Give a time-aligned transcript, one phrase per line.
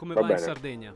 [0.00, 0.38] come Va va, in.
[0.38, 0.94] Sardegna?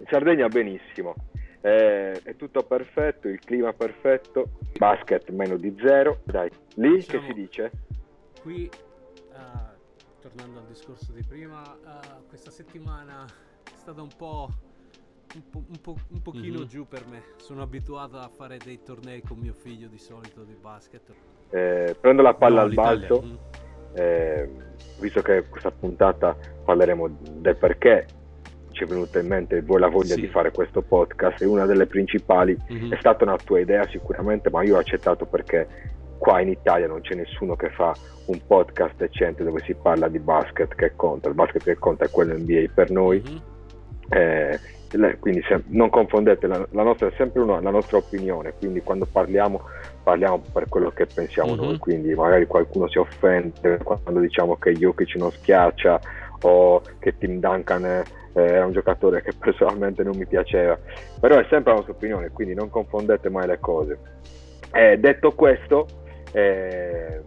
[0.00, 1.14] In Sardegna benissimo,
[1.60, 7.26] Eh, è tutto perfetto, il clima perfetto, basket meno di zero, dai, lì Diciamo- che
[7.26, 7.70] si dice?
[8.42, 11.74] Qui, eh, tornando al discorso di prima,
[12.20, 13.24] eh, questa settimana
[13.72, 14.48] è stata un po',
[15.32, 16.66] un, po- un po- un pochino Mhm.
[16.66, 17.22] giù per me.
[17.38, 21.12] Sono abituato a fare dei tornei con mio figlio di solito di basket.
[21.50, 23.34] Eh, prendo la palla No, al balzo, Mm.
[23.98, 24.48] Eh,
[25.00, 27.08] visto che questa puntata parleremo
[27.38, 28.06] del perché
[28.70, 30.20] ci è venuta in mente voi la voglia Sì.
[30.20, 32.92] di fare questo podcast e una delle principali Mhm.
[32.92, 35.66] è stata una tua idea sicuramente, ma io ho accettato perché
[36.18, 37.92] qua in Italia non c'è nessuno che fa
[38.26, 42.10] un podcast decente dove si parla di basket che conta, il basket che conta è
[42.10, 43.40] quello NBA per noi, Mhm.
[44.10, 44.58] eh,
[45.20, 49.06] quindi se- non confondete, la, la nostra è sempre una- la nostra opinione, quindi quando
[49.10, 49.60] parliamo
[50.08, 51.60] parliamo per quello che pensiamo Mhm.
[51.62, 56.00] noi, quindi magari qualcuno si offende quando diciamo che Jokic non schiaccia
[56.40, 60.78] o che Tim Duncan è, è un giocatore che personalmente non mi piaceva,
[61.20, 63.98] però è sempre la nostra opinione, quindi non confondete mai le cose.
[64.72, 65.86] Eh, detto questo,
[66.32, 67.20] eh,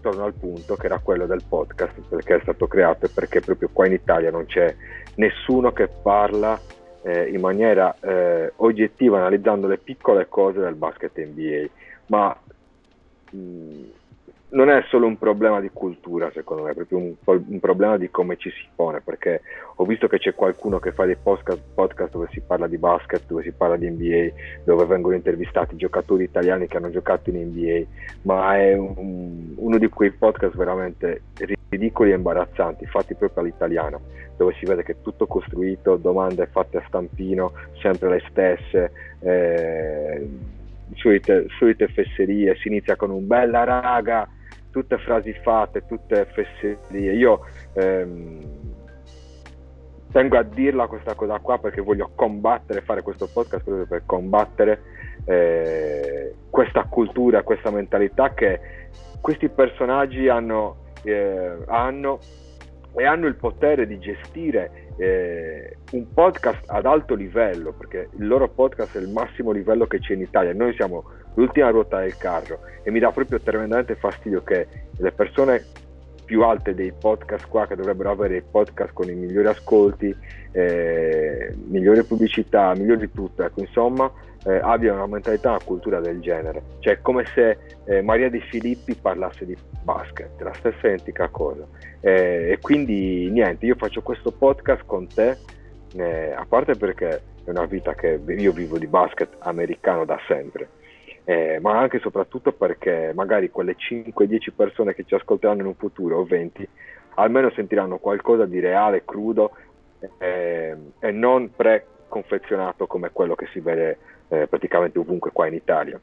[0.00, 3.70] torno al punto che era quello del podcast, perché è stato creato e perché proprio
[3.72, 4.72] qua in Italia non c'è
[5.16, 6.56] nessuno che parla
[7.02, 11.66] eh, in maniera eh, oggettiva analizzando le piccole cose del basket NBA,
[12.10, 12.36] ma
[13.30, 13.84] mh,
[14.50, 18.10] non è solo un problema di cultura, secondo me, è proprio un, un problema di
[18.10, 19.42] come ci si pone, perché
[19.76, 23.22] ho visto che c'è qualcuno che fa dei podcast, podcast dove si parla di basket,
[23.26, 27.86] dove si parla di NBA, dove vengono intervistati giocatori italiani che hanno giocato in NBA,
[28.22, 31.22] ma è un- uno di quei podcast veramente
[31.68, 34.00] ridicoli e imbarazzanti, fatti proprio all'italiana,
[34.36, 40.28] dove si vede che è tutto costruito, domande fatte a stampino, sempre le stesse, eh,
[40.94, 44.28] solite, solite fesserie, si inizia con un bella raga,
[44.70, 47.12] tutte frasi fatte, tutte fesserie.
[47.14, 47.40] Io
[47.74, 48.38] ehm,
[50.12, 54.82] tengo a dirla questa cosa qua perché voglio combattere, fare questo podcast proprio per combattere
[55.24, 58.60] eh, questa cultura, questa mentalità che
[59.20, 62.18] questi personaggi hanno, eh, hanno
[62.94, 68.48] e hanno il potere di gestire eh, un podcast ad alto livello, perché il loro
[68.48, 72.60] podcast è il massimo livello che c'è in Italia, noi siamo l'ultima ruota del carro
[72.82, 75.64] e mi dà proprio tremendamente fastidio che le persone
[76.24, 80.14] più alte dei podcast qua che dovrebbero avere i podcast con i migliori ascolti,
[80.52, 84.08] eh, migliore pubblicità, migliori di tutto, ecco, insomma,
[84.44, 86.62] eh, abbiano una mentalità, una cultura del genere.
[86.80, 91.66] Cioè, è come se eh, Maria Di Filippi parlasse di basket, la stessa identica cosa.
[92.00, 95.36] Eh, e quindi niente, io faccio questo podcast con te,
[95.96, 100.68] eh, a parte perché è una vita che io vivo di basket americano da sempre,
[101.24, 105.74] eh, ma anche e soprattutto perché magari quelle 5-10 persone che ci ascolteranno in un
[105.74, 106.66] futuro, o 20,
[107.14, 109.50] almeno sentiranno qualcosa di reale, crudo
[110.18, 113.98] eh, e non preconfezionato come quello che si vede
[114.30, 116.00] eh, praticamente ovunque qua in Italia.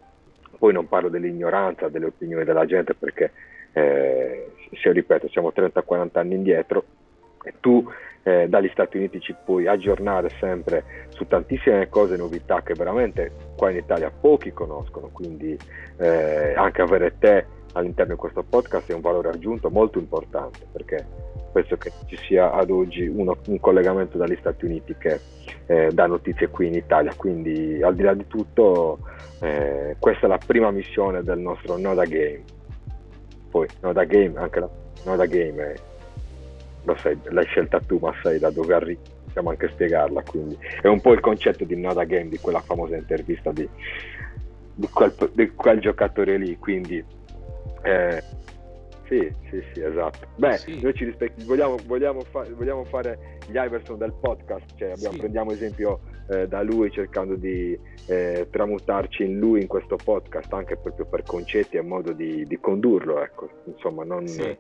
[0.58, 3.32] Poi non parlo dell'ignoranza, delle opinioni della gente perché,
[3.74, 6.84] eh, se ripeto, siamo 30-40 anni indietro
[7.44, 7.88] e tu
[8.24, 13.70] eh, dagli Stati Uniti ci puoi aggiornare sempre su tantissime cose novità che veramente qua
[13.70, 15.58] in Italia pochi conoscono, quindi
[15.98, 21.06] eh, anche avere te all'interno di questo podcast è un valore aggiunto molto importante perché
[21.58, 25.20] penso che ci sia ad oggi uno- un collegamento dagli Stati Uniti che
[25.66, 29.00] eh, dà notizie qui in Italia, quindi al di là di tutto
[29.42, 32.44] eh, questa è la prima missione del nostro Noda Game.
[33.50, 34.70] Poi Noda Game, anche la
[35.06, 35.74] Noda Game è,
[36.84, 40.88] lo sai, l'hai scelta tu, ma sai da dove arrivi, possiamo anche spiegarla, quindi è
[40.88, 43.68] un po' il concetto di Noda Game, di quella famosa intervista di,
[44.76, 47.04] di, quel, di quel giocatore lì, quindi
[47.82, 48.24] eh,
[49.08, 50.28] sì, sì, sì, esatto.
[50.36, 50.82] Beh, Sì.
[50.82, 55.20] noi ci rispecchi- vogliamo, vogliamo, fa- vogliamo fare gli Iverson del podcast, cioè abbiamo- Sì.
[55.20, 57.80] prendiamo esempio eh, da lui cercando di
[58.10, 62.58] eh, tramutarci in lui in questo podcast anche proprio per concetti e modo di, di
[62.60, 64.58] condurlo, ecco, insomma, non, Sì.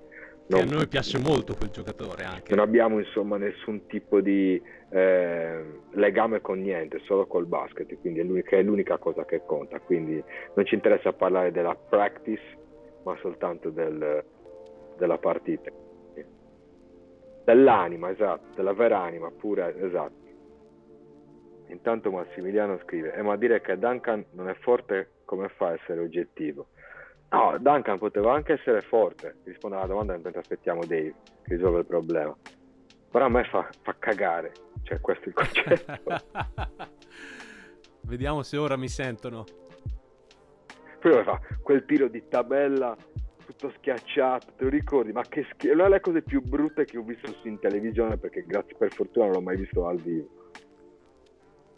[0.49, 2.55] Non- a noi piace molto quel giocatore anche.
[2.55, 8.23] non abbiamo insomma nessun tipo di eh, legame con niente, solo col basket, quindi è
[8.23, 10.23] l'unica, è l'unica cosa che conta, quindi
[10.55, 12.41] non ci interessa parlare della practice,
[13.03, 14.23] ma soltanto del-
[14.97, 15.71] della partita.
[17.45, 20.25] Dell'anima, esatto, della vera anima, pure, esatto.
[21.67, 26.01] Intanto Massimiliano scrive, eh, ma dire che Duncan non è forte come fa a essere
[26.01, 26.67] oggettivo?
[27.29, 31.13] No, Duncan poteva anche essere forte, risponde alla domanda mentre aspettiamo Dave
[31.43, 32.35] che risolve il problema.
[33.09, 34.51] Però a me fa, fa cagare,
[34.83, 35.93] cioè questo è il concetto.
[38.07, 39.43] Vediamo se ora mi sentono.
[40.99, 42.95] Poi fa quel tiro di tabella
[43.47, 45.11] tutto schiacciato, te lo ricordi?
[45.13, 48.43] Ma che schifo, è una delle cose più brutte che ho visto in televisione perché
[48.45, 50.27] grazie per fortuna non l'ho mai visto dal vivo.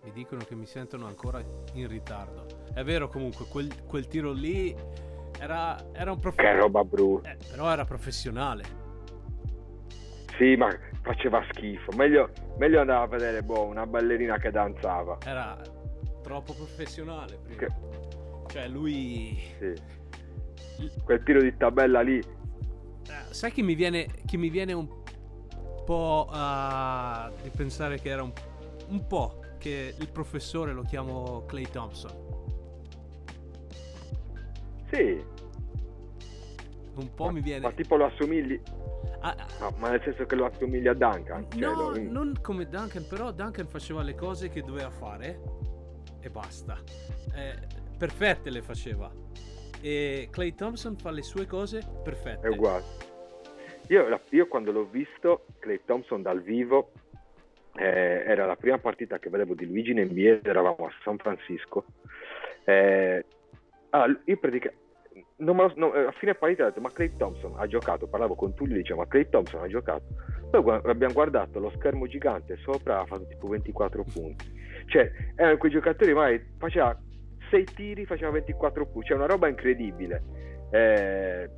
[0.04, 1.40] Mi dicono che mi sentono ancora
[1.74, 2.46] in ritardo.
[2.74, 4.76] È vero comunque, quel, quel tiro lì
[5.40, 6.60] era, era un Che professionale.
[6.60, 7.36] roba brutta.
[7.52, 8.64] però era professionale.
[10.38, 10.70] Sì, ma
[11.02, 11.92] faceva schifo.
[11.98, 15.18] Meglio, meglio andare a vedere boh, una ballerina che danzava.
[15.26, 15.60] Era
[16.24, 17.58] troppo professionale prima.
[17.60, 18.08] Che-
[18.48, 19.38] Cioè lui...
[19.60, 19.98] Sì.
[21.04, 24.88] Quel tiro di tabella lì, Eh, sai chi mi viene, chi mi viene un
[25.86, 28.32] po' a di pensare che era un,
[28.90, 32.12] un po' che il professore lo chiamo Clay Thompson.
[34.92, 35.24] sì,
[36.96, 37.62] Un po' ma, mi viene...
[37.66, 38.60] ma tipo lo assomigli,
[39.22, 41.46] Ah, ah, no, ma nel senso che lo assomiglia a Duncan.
[41.50, 45.42] Cioè, no, lo- non come Duncan, però Duncan faceva le cose che doveva fare
[46.22, 46.78] e basta.
[47.36, 47.58] Eh,
[47.98, 49.12] perfette le faceva.
[49.82, 52.48] E Clay Thompson fa le sue cose perfette.
[52.48, 52.84] è uguale.
[53.88, 56.92] Io, io quando l'ho visto, Clay Thompson dal vivo,
[57.76, 61.86] eh, era la prima partita che vedevo di Luigi in NBA, eravamo a San Francisco.
[62.66, 63.26] Eh,
[63.90, 64.84] allora, io praticamente,
[65.38, 68.76] no, eh, a fine partita ho detto, ma Clay Thompson ha giocato, parlavo con Tullio
[68.76, 70.04] e dicevo, ma Clay Thompson ha giocato.
[70.52, 74.58] Poi gua- abbiamo guardato lo schermo gigante sopra, ha fatto tipo 24 punti.
[74.86, 76.96] Cioè, erano quei giocatori, magari faceva
[77.50, 80.24] 6 tiri, faceva 24 punti, cioè una roba incredibile.
[80.72, 81.50] Eh,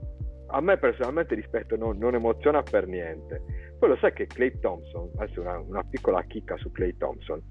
[0.54, 3.42] a me personalmente rispetto non, non emoziona per niente.
[3.80, 7.42] Poi lo sai che Clay Thompson, adesso una, una piccola chicca su Clay Thompson,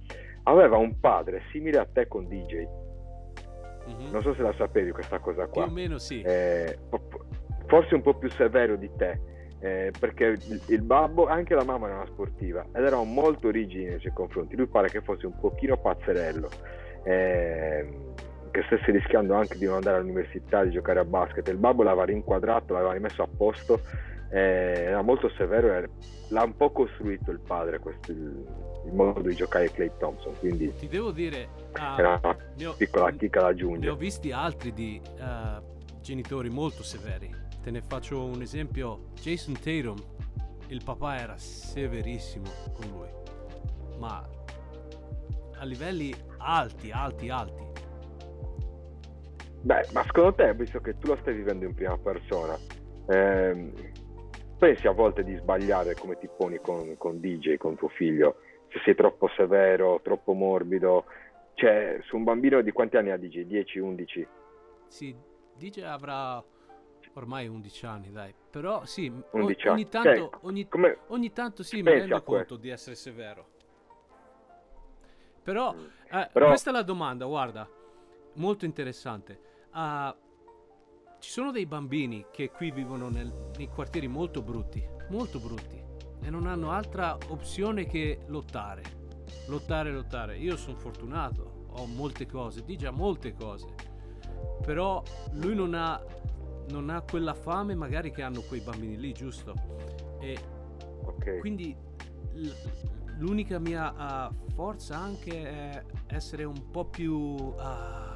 [0.45, 2.67] aveva un padre simile a te con DJ.
[3.87, 4.11] Mhm.
[4.13, 5.65] Non so se la sapevi questa cosa Più qua.
[5.65, 6.21] o meno sì.
[6.23, 6.79] Eh,
[7.67, 9.19] forse un po' più severo di te,
[9.61, 13.85] eh, perché il, il babbo, anche la mamma era una sportiva ed erano molto rigidi
[13.85, 14.57] nei suoi confronti.
[14.57, 16.49] Lui pare che fosse un pochino pazzerello,
[17.05, 18.15] ehm,
[18.51, 21.47] che stesse rischiando anche di non andare all'università, di giocare a basket.
[21.49, 23.81] Il babbo l'aveva rinquadrato, l'aveva rimesso a posto,
[24.31, 25.89] eh, era molto severo e
[26.29, 28.47] l'ha un po' costruito il padre, questo, il,
[28.87, 30.35] il modo di giocare Clay Thompson.
[30.39, 33.91] Quindi Ti devo dire, ah, era una ne, ho, piccola chicca da ne aggiungere.
[33.91, 35.63] ho visti altri di eh,
[36.01, 37.31] genitori molto severi.
[37.63, 39.11] Te ne faccio un esempio.
[39.21, 39.99] Jason Tatum,
[40.69, 43.09] il papà era severissimo con lui,
[43.99, 44.27] ma
[45.59, 47.70] a livelli alti, alti, alti.
[49.63, 52.59] Beh, ma secondo te, visto che tu lo stai vivendo in prima persona,
[53.09, 53.73] ehm,
[54.59, 58.37] pensi a volte di sbagliare come ti poni con, con DJ, con tuo figlio?
[58.69, 61.05] Se sei troppo severo, troppo morbido?
[61.55, 63.43] Cioè, su un bambino di quanti anni ha DJ?
[63.45, 64.29] 10, 11?
[64.87, 65.15] Sì,
[65.55, 66.43] DJ avrà
[67.15, 68.33] ormai 11 anni, dai.
[68.51, 69.89] Però sì, o- 11 ogni anni.
[69.89, 70.69] tanto, Cioè, ogni,
[71.09, 73.49] ogni tanto sì, mi rendo conto di essere severo.
[75.43, 75.75] Però,
[76.11, 77.69] eh, Però- questa è la domanda, guarda,
[78.35, 79.49] molto interessante.
[79.73, 80.17] Ah,
[81.19, 85.83] ci sono dei bambini che qui vivono nel- nei quartieri molto brutti, molto brutti,
[86.23, 88.83] e non hanno altra opzione che lottare.
[89.49, 90.39] Lottare, lottare.
[90.39, 93.67] Io sono fortunato, ho molte cose, di già molte cose.
[94.63, 95.03] Però
[95.33, 96.03] lui non ha,
[96.71, 99.55] non ha quella fame magari che hanno quei bambini lì, giusto?
[100.21, 100.39] E
[101.05, 101.39] Ok.
[101.39, 101.77] quindi
[103.19, 108.10] l'unica mia ah, forza anche è essere un po' più ah,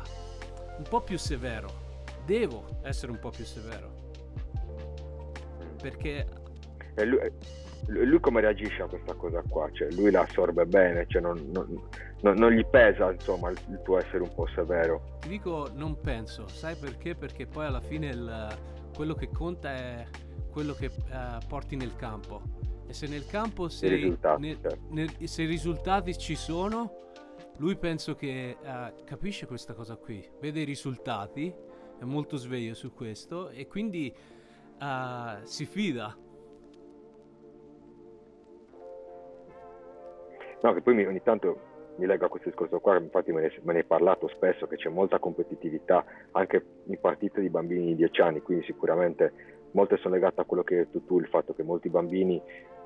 [0.78, 1.82] un po' più severo.
[2.24, 4.02] Devo essere un po' più severo
[5.80, 6.26] perché
[6.94, 7.18] E lui,
[7.88, 9.68] lui come reagisce a questa cosa qua?
[9.72, 11.82] Cioè, lui la assorbe bene, cioè non, non-
[12.22, 15.18] non- non gli pesa insomma il, tuo essere un po' severo.
[15.20, 17.14] ti dico non penso, sai perché?
[17.14, 18.56] Perché poi alla fine il-
[18.94, 20.06] quello che conta è
[20.50, 22.40] quello che eh, porti nel campo.
[22.86, 24.78] E se nel campo sei, risultati, ne- certo.
[24.90, 27.10] ne- se i risultati ci sono,
[27.58, 31.54] lui penso che eh, capisce questa cosa qui, vede i risultati,
[31.98, 34.12] è molto sveglio su questo e quindi
[34.80, 36.16] eh, si fida.
[40.62, 43.52] No, che poi mi- ogni tanto mi leggo a questo discorso qua, infatti me ne,
[43.62, 47.96] me ne hai parlato spesso, che c'è molta competitività anche in partite di bambini di
[47.96, 49.32] 10 anni, quindi sicuramente
[49.72, 52.40] molte sono legate a quello che hai detto tu, il fatto che molti bambini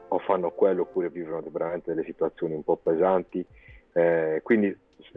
[0.08, 3.46] o fanno quello oppure vivono veramente delle situazioni un po' pesanti.
[3.98, 4.72] Eh, quindi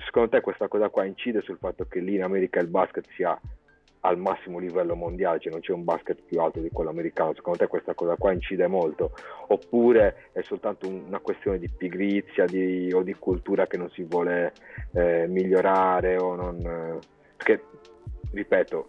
[0.05, 3.39] secondo te questa cosa qua incide sul fatto che lì in America il basket sia
[4.03, 7.59] al massimo livello mondiale, cioè non c'è un basket più alto di quello americano, secondo
[7.59, 9.11] te questa cosa qua incide molto?
[9.49, 14.01] Oppure è soltanto un- una questione di pigrizia di- o di cultura che non si
[14.01, 14.53] vuole
[14.93, 16.99] eh, migliorare o non...
[17.37, 17.63] perché,
[18.31, 18.87] ripeto,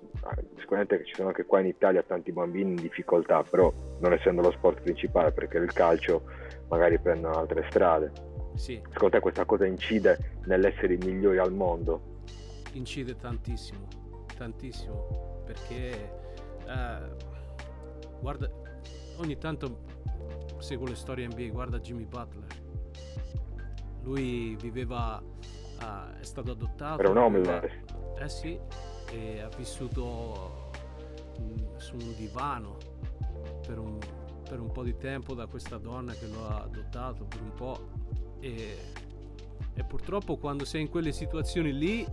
[0.00, 4.40] eh, sicuramente ci sono anche qua in Italia tanti bambini in difficoltà, però non essendo
[4.40, 6.22] lo sport principale, perché il calcio
[6.68, 8.34] magari prendono altre strade.
[8.56, 12.14] Sì, Secondo te questa cosa incide nell'essere i migliori al mondo?
[12.72, 13.86] incide tantissimo,
[14.36, 16.10] tantissimo, perché
[16.66, 16.98] eh,
[18.20, 18.50] guarda,
[19.16, 19.78] ogni tanto
[20.58, 22.46] seguo le storie NBA, guarda Jimmy Butler.
[24.02, 27.00] Lui viveva, uh, è stato adottato.
[27.00, 27.60] Era un uomo,
[28.18, 28.58] Eh sì,
[29.10, 30.70] e ha vissuto
[31.38, 32.76] mh, su un divano
[33.66, 33.98] per un,
[34.48, 37.95] per un po' di tempo da questa donna che lo ha adottato per un po'
[38.54, 38.76] e,
[39.74, 42.06] e purtroppo quando sei in quelle situazioni lì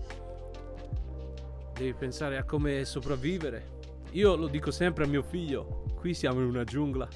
[1.74, 3.82] devi pensare a come sopravvivere.
[4.12, 7.08] Io lo dico sempre a mio figlio, qui siamo in una giungla.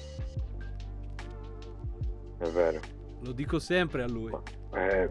[2.38, 2.80] È vero.
[3.20, 4.32] Lo dico sempre a lui.
[4.74, 5.10] Eh,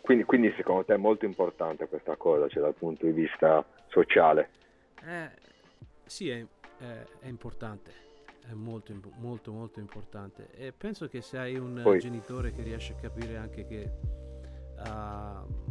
[0.00, 4.50] quindi, quindi, secondo te è molto importante questa cosa, cioè dal punto di vista sociale?
[5.04, 5.30] Eh,
[6.04, 6.44] sì, è,
[6.78, 7.92] è, è, importante,
[8.48, 10.50] è molto, molto, molto importante.
[10.52, 13.92] E penso che se hai un Poi, genitore che riesce a capire anche che...
[14.78, 15.66] Uh,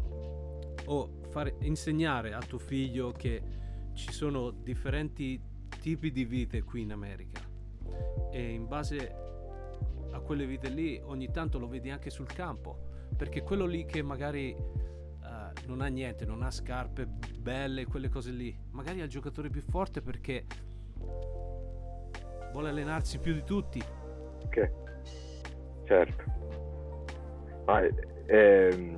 [0.90, 3.42] o fare, insegnare a tuo figlio che
[3.94, 5.42] ci sono differenti
[5.82, 7.42] tipi di vite qui in America
[8.32, 9.16] e in base
[10.12, 14.02] a quelle vite lì ogni tanto lo vedi anche sul campo perché quello lì che
[14.02, 19.10] magari uh, non ha niente, non ha scarpe belle, quelle cose lì, magari è il
[19.10, 20.46] giocatore più forte perché
[22.58, 23.82] vuole allenarsi più di tutti.
[24.46, 24.72] Ok,
[25.86, 26.24] certo.
[27.66, 27.84] Ma
[28.26, 28.96] ehm,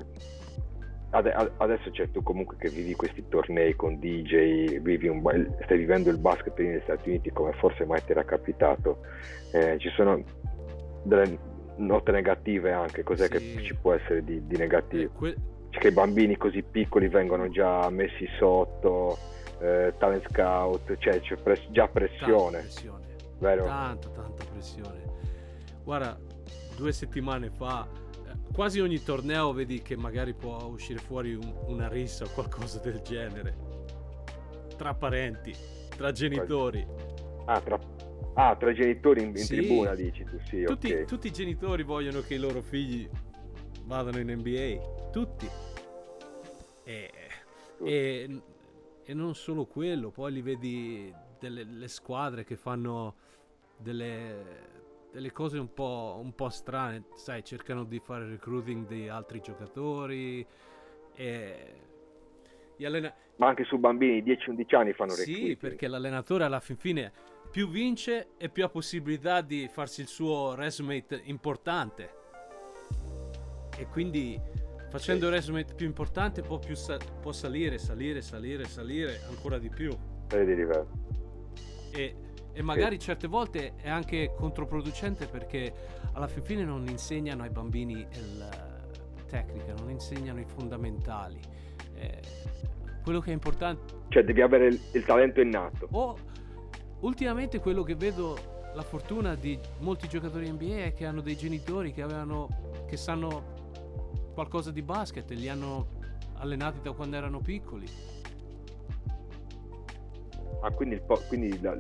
[1.10, 5.22] adesso c'è tu comunque che vivi questi tornei con DJ, vivi un,
[5.64, 9.00] stai vivendo il basket negli Stati Uniti come forse mai ti era capitato,
[9.52, 10.24] eh, ci sono
[11.04, 11.38] delle
[11.78, 13.32] note negative anche, cos'è sì.
[13.32, 15.04] che ci può essere di, di negativo?
[15.04, 15.36] Eh, que-
[15.70, 19.18] che i bambini così piccoli vengono già messi sotto,
[19.60, 22.60] eh, talent scout, cioè c'è pres- già pressione.
[22.60, 23.09] Pressione.
[23.40, 23.66] Vero?
[23.66, 25.04] Tanta, tanta pressione.
[25.84, 26.20] Guarda,
[26.76, 27.88] due settimane fa
[28.54, 33.02] quasi ogni torneo vedi che magari può uscire fuori un, una rissa o qualcosa del
[33.02, 33.56] genere.
[34.78, 35.54] Tra parenti,
[35.96, 36.86] tra genitori.
[37.46, 37.80] Ah, tra,
[38.36, 39.58] ah, tra genitori in, in sì.
[39.58, 40.64] tribuna dici tu, sì.
[40.64, 41.06] Tutti, okay.
[41.06, 43.10] tutti, i genitori vogliono che i loro figli
[43.84, 45.10] vadano in NBA.
[45.12, 45.48] Tutti.
[46.84, 47.12] E,
[47.84, 48.42] e,
[49.04, 53.16] e non solo quello, poi li vedi delle squadre che fanno
[53.80, 54.68] delle
[55.12, 60.46] delle cose un po', un po' strane, sai, cercano di fare recruiting di altri giocatori
[61.16, 61.74] e
[62.82, 63.14] allena...
[63.38, 65.48] Ma anche su bambini di 10-11 anni fanno recruiting.
[65.48, 67.12] Sì, perché l'allenatore alla fin fine
[67.50, 72.18] più vince e più ha possibilità di farsi il suo resume importante.
[73.78, 74.40] E quindi
[74.90, 79.70] facendo il resume più importante può, più sa- può salire, salire, salire, salire ancora di
[79.70, 79.92] più.
[80.28, 80.88] Vedi livello.
[81.92, 82.16] E
[82.60, 83.06] e magari sì.
[83.06, 85.74] certe volte è anche controproducente perché
[86.12, 88.06] alla fine non insegnano ai bambini
[88.38, 88.50] la
[89.30, 91.40] tecnica, non insegnano i fondamentali.
[91.94, 92.20] Eh,
[93.02, 93.94] quello che è importante...
[94.10, 95.88] Cioè devi avere il, il talento innato.
[95.92, 96.18] O
[97.00, 98.38] ultimamente quello che vedo
[98.74, 103.54] la fortuna di molti giocatori NBA è che hanno dei genitori che avevano che sanno
[104.34, 105.88] qualcosa di basket e li hanno
[106.40, 107.88] allenati da quando erano piccoli.
[110.62, 111.78] Ah, quindi, il po- quindi la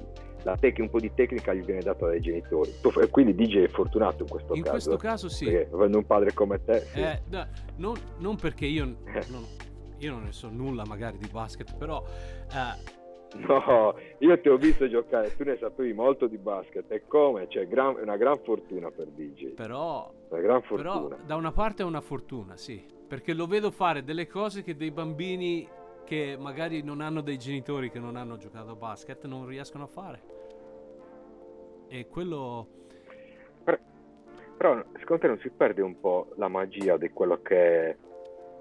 [0.59, 2.71] tec- un po' di tecnica gli viene data dai genitori.
[3.09, 4.75] Quindi DJ è fortunato in questo in caso.
[4.75, 5.45] In questo caso sì.
[5.45, 6.79] Perché avendo un padre come te...
[6.79, 6.99] Sì.
[6.99, 9.45] Eh, no, non, non, perché io, non,
[9.97, 12.03] io non ne so nulla magari di basket, però...
[12.51, 12.97] Eh,
[13.35, 17.47] No, io ti ho visto giocare, tu ne sapevi molto di basket e come?
[17.47, 19.53] Cioè, gran, una gran fortuna per DJ.
[19.53, 24.63] Però, però, da una parte è una fortuna, sì, perché lo vedo fare delle cose
[24.63, 25.67] che dei bambini
[26.09, 29.87] che magari non hanno dei genitori che non hanno giocato a basket non riescono a
[29.87, 30.21] fare.
[31.87, 32.67] E quello...
[33.63, 33.77] Però,
[34.57, 37.95] però secondo te non si perde un po' la magia di quello che è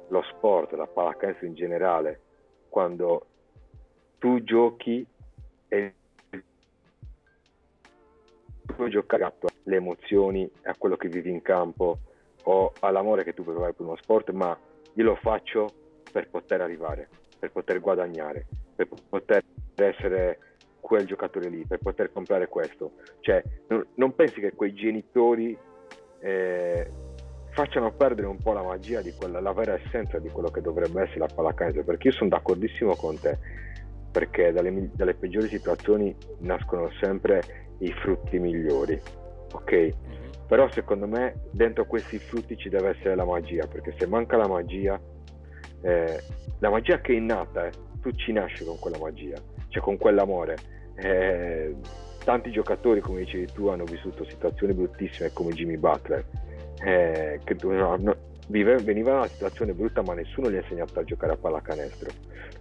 [0.08, 2.20] lo sport, la pallacanestro in generale,
[2.68, 3.26] quando
[4.18, 5.06] tu giochi
[5.68, 5.94] e
[8.76, 11.98] tu giocare alle emozioni, a quello che vivi in campo
[12.42, 14.54] o all'amore che tu provare per uno sport, ma
[14.92, 15.70] io lo faccio
[16.12, 20.38] per poter arrivare per poter guadagnare, per poter essere
[20.80, 22.92] quel giocatore lì, per poter comprare questo.
[23.20, 25.56] Cioè, non, non pensi che quei genitori
[26.20, 26.90] eh,
[27.50, 31.02] facciano perdere un po' la magia di quella, la vera essenza di quello che dovrebbe
[31.02, 31.84] essere la pallacanestro?
[31.84, 33.38] Perché io sono d'accordissimo con te,
[34.10, 39.00] perché dalle, dalle peggiori situazioni nascono sempre i frutti migliori,
[39.52, 39.72] ok?
[39.72, 40.16] Mm-hmm.
[40.46, 44.48] Però secondo me dentro questi frutti ci deve essere la magia, perché se manca la
[44.48, 44.98] magia
[45.82, 46.22] eh,
[46.58, 47.70] la magia che è innata, eh,
[48.00, 49.36] tu ci nasci con quella magia,
[49.68, 50.56] cioè con quell'amore.
[50.96, 51.74] Eh,
[52.24, 56.24] tanti giocatori, come dicevi tu, hanno vissuto situazioni bruttissime come Jimmy Butler
[56.80, 57.96] eh, che no,
[58.48, 62.10] veniva una situazione brutta ma nessuno gli ha insegnato a giocare a pallacanestro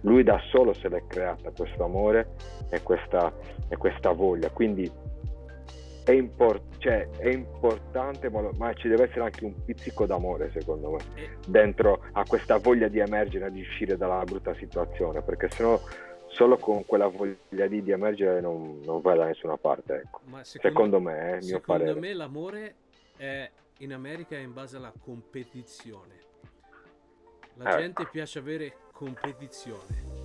[0.02, 2.30] lui da solo se l'è creata questo amore
[2.70, 3.32] e questa,
[3.68, 4.90] e questa voglia quindi
[6.10, 10.92] è, import- cioè, è importante ma, ma, ci deve essere anche un pizzico d'amore secondo
[10.92, 10.98] me
[11.46, 15.78] dentro a questa voglia di emergere di uscire dalla brutta situazione perché sennò
[16.28, 20.20] solo con quella voglia di, di emergere non, non, vai da nessuna parte ecco.
[20.42, 22.74] secondo, secondo, me eh, mio parere secondo me l'amore
[23.16, 26.16] è in America è in base alla competizione.
[27.54, 27.80] La eh.
[27.80, 30.16] gente piace avere competizione.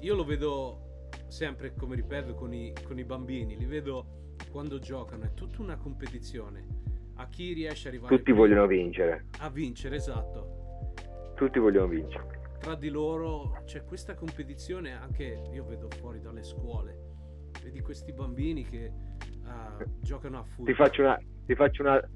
[0.00, 5.24] Io lo vedo sempre, come ripeto, con i, con i bambini, li vedo quando giocano,
[5.24, 6.82] è tutta una competizione.
[7.16, 8.16] A chi riesce a arrivare...
[8.16, 9.26] Tutti vogliono vincere.
[9.38, 10.92] A vincere, esatto.
[11.34, 12.42] Tutti vogliono vincere.
[12.58, 16.96] Tra di loro c'è questa competizione anche, io vedo fuori dalle scuole,
[17.62, 18.90] vedi questi bambini che
[19.44, 20.66] uh, giocano a football.
[20.66, 22.10] Ti faccio una, ti faccio una,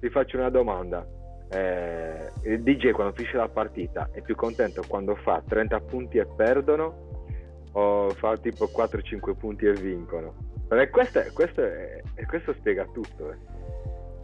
[0.00, 1.06] vi faccio una domanda.
[1.50, 6.26] Eh, il DJ quando finisce la partita è più contento quando fa 30 punti e
[6.26, 7.12] perdono
[7.72, 10.53] o fa tipo 4-5 punti e vincono?
[10.74, 13.30] Perché questo, è, questo, è, questo spiega tutto.
[13.30, 13.36] Eh.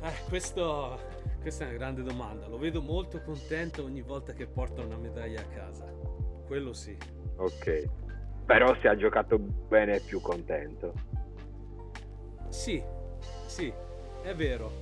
[0.02, 0.98] Eh, questo,
[1.40, 2.48] questa è una grande domanda.
[2.48, 5.84] Lo vedo molto contento ogni volta che porta una medaglia a casa.
[6.46, 6.96] Quello sì.
[7.36, 7.84] Ok.
[8.46, 10.92] Però se ha giocato bene è più contento.
[12.48, 12.82] Sì,
[13.46, 13.72] sì,
[14.22, 14.72] è vero.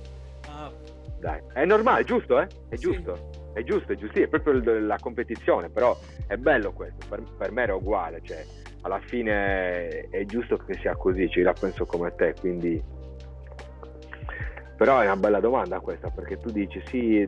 [0.47, 0.73] Ah.
[1.19, 2.47] Dai, è normale, giusto, eh?
[2.67, 3.15] È giusto.
[3.15, 3.37] Sì.
[3.59, 5.95] È giusto, è giusto, sì, è proprio la competizione, però
[6.25, 8.43] è bello questo, per, per me era uguale, cioè
[8.81, 12.81] alla fine è giusto che sia così, cioè, la penso come te, quindi...
[14.77, 17.27] Però è una bella domanda questa, perché tu dici sì,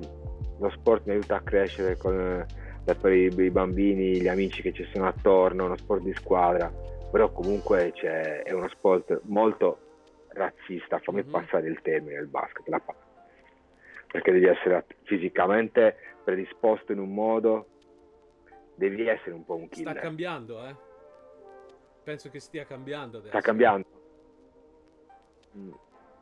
[0.59, 2.45] lo sport mi aiuta a crescere con,
[2.85, 6.71] per i, i, bambini, gli amici che ci sono attorno, uno sport di squadra,
[7.11, 9.79] però comunque cioè, è uno sport molto
[10.29, 11.31] razzista, fammi mm-hmm.
[11.31, 13.09] passare il termine, il basket, la palla
[14.11, 17.67] perché devi essere fisicamente predisposto in un modo,
[18.75, 19.93] devi essere un po' un killer.
[19.93, 20.75] Sta cambiando, eh?
[22.11, 23.31] Penso che stia cambiando adesso.
[23.31, 23.87] Sta cambiando.
[25.55, 25.71] Mm.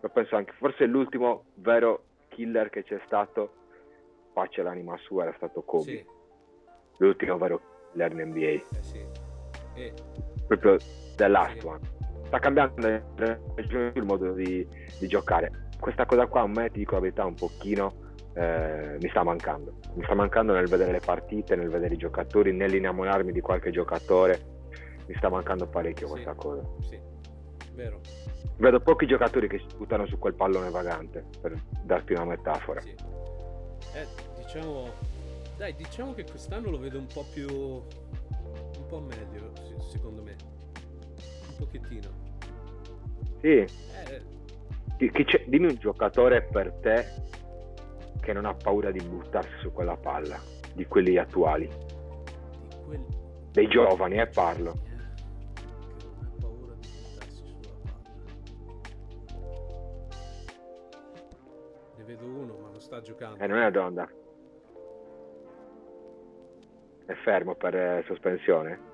[0.02, 3.54] Lo penso anche, forse l'ultimo vero killer che c'è stato,
[4.32, 5.84] pace l'anima sua, era stato Kobe.
[5.84, 6.06] Sì.
[6.98, 7.62] L'ultimo vero
[7.92, 8.40] killer in NBA.
[8.40, 9.04] Eh sì.
[9.74, 9.94] E...
[10.46, 10.78] Proprio
[11.16, 11.66] the last sì.
[11.66, 11.80] one.
[12.28, 14.68] Sta cambiando il modo di,
[15.00, 19.10] di giocare questa cosa qua a me, ti dico la verità, un pochino eh, mi
[19.10, 19.80] sta mancando.
[19.96, 24.58] Mi sta mancando nel vedere le partite, nel vedere i giocatori, nell'innamorarmi di qualche giocatore.
[25.10, 26.62] Mi sta mancando parecchio sì, questa cosa.
[26.88, 27.00] Sì,
[27.74, 28.00] vero.
[28.58, 32.80] Vedo pochi giocatori che si buttano su quel pallone vagante, per darti una metafora.
[32.80, 32.94] Sì.
[33.96, 34.06] Eh,
[34.38, 34.88] diciamo,
[35.58, 39.52] dai, diciamo che quest'anno lo vedo un po' più, un po' meglio,
[39.90, 40.36] secondo me.
[41.48, 42.10] Un pochettino.
[43.42, 43.66] Sì.
[43.66, 44.22] Eh,
[45.48, 47.08] dimmi un giocatore per te
[48.22, 50.40] che non ha paura di buttarsi su quella palla,
[50.72, 51.68] di quelli attuali.
[51.68, 53.06] Di quel...
[53.52, 54.88] Dei giovani, eh, parlo.
[62.10, 63.44] Vedo uno, ma non sta giocando.
[63.44, 64.10] Eh, non è una domanda.
[67.06, 68.88] È fermo per eh, sospensione?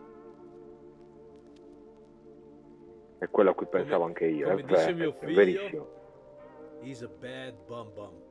[3.18, 4.50] È quello a cui pensavo come, anche io.
[4.50, 5.88] Come è, dice ver- mio figlio, verissimo.
[6.82, 8.24] He's a bad bum bum.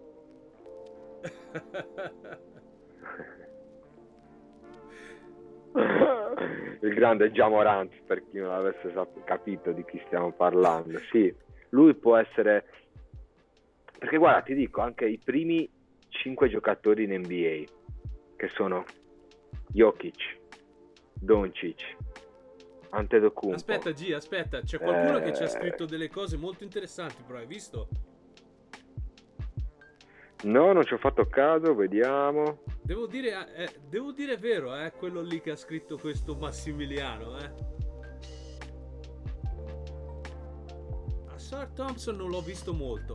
[6.80, 8.92] il grande Jamorant per chi non avesse
[9.24, 11.34] capito di chi stiamo parlando sì,
[11.70, 12.66] lui può essere
[13.98, 15.68] perché guarda ti dico anche i primi
[16.08, 17.64] 5 giocatori in NBA
[18.36, 18.84] che sono
[19.68, 20.38] Jokic
[21.14, 21.96] Doncic
[22.90, 25.22] Antetokounmpo aspetta G aspetta c'è qualcuno eh...
[25.22, 27.88] che ci ha scritto delle cose molto interessanti però hai visto?
[30.44, 32.60] No, non ci ho fatto caso, vediamo.
[32.82, 37.50] Devo dire, eh, devo dire vero, eh, quello lì che ha scritto questo Massimiliano, eh.
[41.28, 43.14] A Sir Thompson non l'ho visto molto.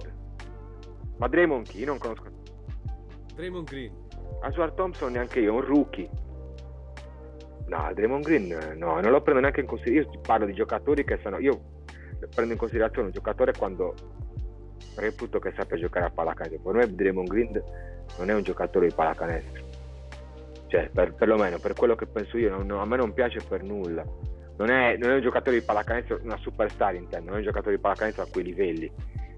[1.19, 1.83] Ma Draymond chi?
[1.83, 2.31] Non conosco.
[3.35, 3.93] Draymond Green.
[4.41, 6.09] A Sir Thompson neanche io, un rookie.
[7.67, 10.15] No, Draymond Green no, non lo prendo neanche in considerazione.
[10.15, 11.37] Io parlo di giocatori che sono...
[11.39, 11.77] Io
[12.33, 13.93] prendo in considerazione un giocatore quando
[14.95, 16.59] reputo che sappia giocare a pallacanestro.
[16.59, 17.63] Per me Draymond Green
[18.17, 19.67] non è un giocatore di pallacanestro.
[20.67, 24.03] Cioè, per, perlomeno per quello che penso io, non, a me non piace per nulla.
[24.57, 27.75] Non è, non è, un giocatore di pallacanestro, una superstar intendo, non è un giocatore
[27.75, 28.91] di pallacanestro a quei livelli.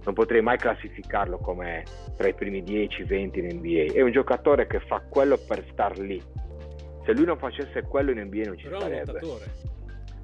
[0.03, 1.83] Non potrei mai classificarlo come
[2.17, 3.93] tra i primi 10-20 in NBA.
[3.93, 6.21] È un giocatore che fa quello per star lì.
[7.05, 9.19] Se lui non facesse quello in NBA non ci però sarebbe.
[9.19, 9.51] È un lottatore.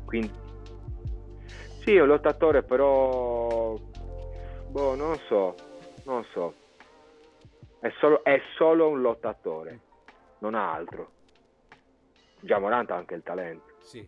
[0.05, 0.31] Quindi,
[1.83, 3.75] sì, è un lottatore, però
[4.69, 5.55] Boh, non lo so,
[6.03, 6.53] non lo so.
[7.79, 9.79] È solo, è solo un lottatore,
[10.39, 11.11] non ha altro.
[12.41, 13.73] Già Morant ha anche il talento.
[13.79, 14.07] Sì.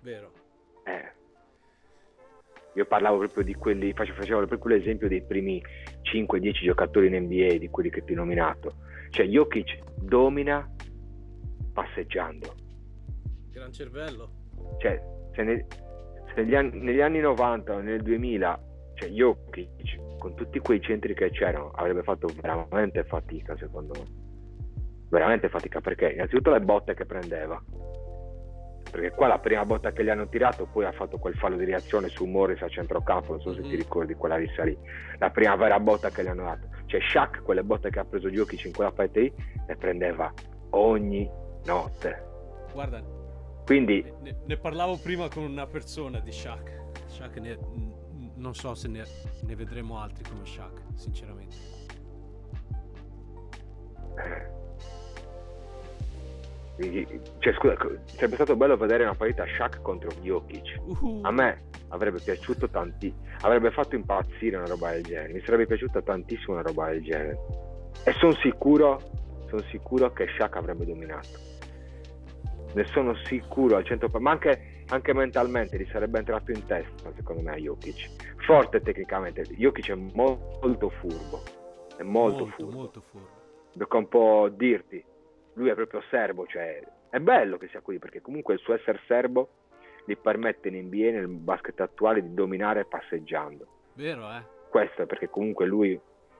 [0.00, 0.32] Vero.
[0.84, 1.12] Eh.
[2.74, 5.62] Io parlavo proprio di quelli, facevo, proprio l'esempio dei primi
[6.02, 8.74] 5-10 giocatori in NBA, di quelli che ti ho nominato.
[9.10, 10.68] Cioè Jokic domina
[11.72, 12.52] passeggiando.
[13.52, 14.28] Gran cervello.
[14.78, 15.00] Cioè,
[15.34, 15.66] se, ne-
[16.34, 18.60] se negli, anni, negli anni 90 o nel 2000,
[18.94, 24.22] cioè Jokic, con tutti quei centri che c'erano, avrebbe fatto veramente fatica, secondo me.
[25.10, 27.62] Veramente fatica, perché innanzitutto le botte che prendeva.
[28.94, 31.64] Perché qua la prima botta che gli hanno tirato, poi ha fatto quel fallo di
[31.64, 33.68] reazione su Morris a centrocampo, non so se Mhm.
[33.68, 34.78] ti ricordi quella di salì.
[35.18, 36.68] La prima vera botta che gli hanno dato.
[36.86, 39.34] Cioè Shaq, quelle botte che ha preso Jokic in quella partita lì,
[39.66, 40.32] le prendeva
[40.70, 41.28] ogni
[41.64, 42.22] notte.
[42.72, 43.02] Guarda,
[43.64, 46.82] Quindi ne, ne parlavo prima con una persona di Shaq.
[47.06, 47.58] Shaq ne-
[48.36, 49.02] non so se ne,
[49.42, 51.56] ne vedremo altri come Shaq, sinceramente.
[56.76, 60.80] Cioè, scusa, sarebbe stato bello vedere una partita Shaq contro Jokic.
[60.86, 61.20] Uhu.
[61.22, 65.32] A me avrebbe piaciuto tanti, avrebbe fatto impazzire una roba del genere.
[65.34, 67.38] Mi sarebbe piaciuta tantissimo una roba del genere.
[68.04, 69.00] E sono sicuro,
[69.46, 71.28] sono sicuro che Shaq avrebbe dominato.
[72.74, 77.42] Ne sono sicuro al 100%, ma anche, anche mentalmente gli sarebbe entrato in testa, secondo
[77.42, 78.34] me, a Jokic.
[78.44, 81.40] Forte tecnicamente, Jokic è mo- molto furbo,
[81.96, 82.76] è molto, molto, furbo.
[82.76, 83.28] molto furbo.
[83.78, 85.04] Tocca un po' dirti,
[85.54, 89.00] lui è proprio serbo, cioè è bello che sia qui perché comunque il suo essere
[89.06, 89.48] serbo
[90.04, 93.66] gli permette in NBA nel basket attuale di dominare passeggiando.
[93.94, 94.42] Vero, eh?
[94.68, 95.98] Questo è perché comunque lui,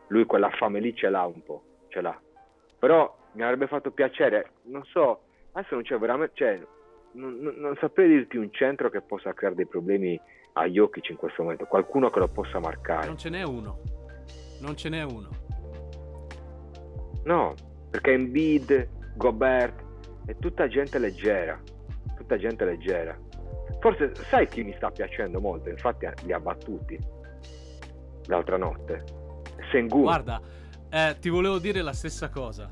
[0.08, 2.20] lui quella fame lì ce l'ha un po', ce l'ha.
[2.78, 5.22] Però mi avrebbe fatto piacere, non so,
[5.52, 6.60] adesso non c'è veramente, cioè,
[7.12, 10.20] non, non- non saprei dirti un centro che possa creare dei problemi
[10.54, 13.06] a Jokic in questo momento, qualcuno che lo possa marcare.
[13.06, 13.80] Non ce n'è uno.
[14.60, 15.28] Non ce n'è uno.
[17.24, 17.54] No,
[17.90, 19.82] perché Embiid, Gobert,
[20.26, 21.60] è tutta gente leggera,
[22.16, 23.16] tutta gente leggera.
[23.80, 26.98] Forse sai chi mi sta piacendo molto, infatti li ha battuti
[28.26, 29.04] l'altra notte.
[29.70, 30.02] Sengun.
[30.02, 30.40] Guarda,
[30.88, 32.70] eh, ti volevo dire la stessa cosa.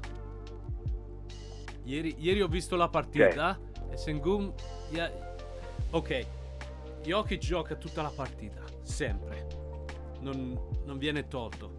[1.85, 3.59] Ieri, ieri ho visto la partita
[3.90, 4.52] e Sengun...
[4.90, 5.31] ya-
[5.90, 6.26] Ok,
[7.02, 9.46] Jokic gioca tutta la partita, sempre.
[10.20, 11.74] Non, non viene tolto.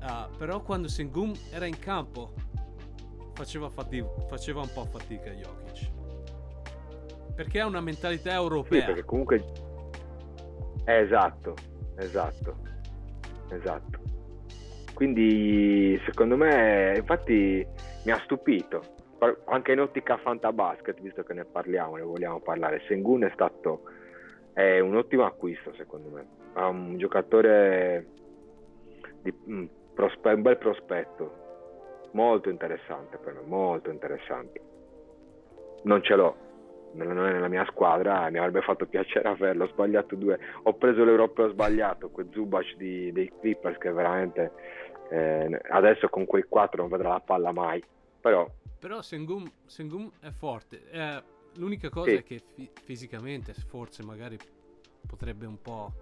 [0.00, 2.32] Ah, però quando Sengun era in campo
[3.34, 5.90] faceva, fati- faceva un po' fatica Jokic.
[7.34, 8.84] Perché ha una mentalità Sì, europea.
[8.84, 9.42] perché comunque...
[10.84, 11.54] Esatto,
[11.96, 12.56] esatto,
[13.50, 14.00] esatto.
[14.94, 17.66] Quindi secondo me, infatti
[18.04, 18.82] mi ha stupito,
[19.46, 23.82] anche in ottica Fantabasket, visto che ne parliamo, ne vogliamo parlare, Sengun è stato
[24.52, 28.06] è un ottimo acquisto secondo me, ha un giocatore
[29.22, 29.68] di un
[30.42, 31.41] bel prospetto,
[32.12, 34.60] molto interessante per me, molto interessante.
[35.84, 36.36] Non ce l'ho,
[36.94, 41.04] non è nella mia squadra, mi avrebbe fatto piacere averlo, ho sbagliato due, ho preso
[41.04, 44.52] l'europeo sbagliato, quel Zubac di- dei Clippers che veramente
[45.10, 47.82] eh, adesso con quei quattro non vedrà la palla mai,
[48.20, 48.48] però
[48.78, 50.88] Però Sengun, Sengun è forte.
[50.90, 51.22] Eh,
[51.56, 52.16] l'unica cosa Sì.
[52.16, 54.38] è che fi- fisicamente forse magari
[55.06, 55.92] potrebbe un po'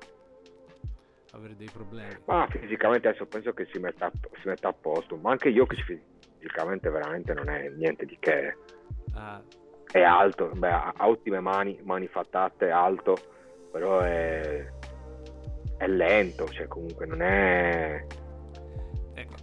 [1.33, 2.17] avere dei problemi.
[2.27, 6.01] ma fisicamente adesso penso che si metta, a- si metta a posto, ma anche Jokic
[6.39, 8.57] fisicamente veramente non è niente di che,
[9.15, 9.43] Ah,
[9.91, 13.17] è alto, beh, ha ottime mani, mani fattate, è alto,
[13.73, 14.65] però è,
[15.79, 18.05] è lento, cioè comunque non è,
[19.15, 19.35] ecco,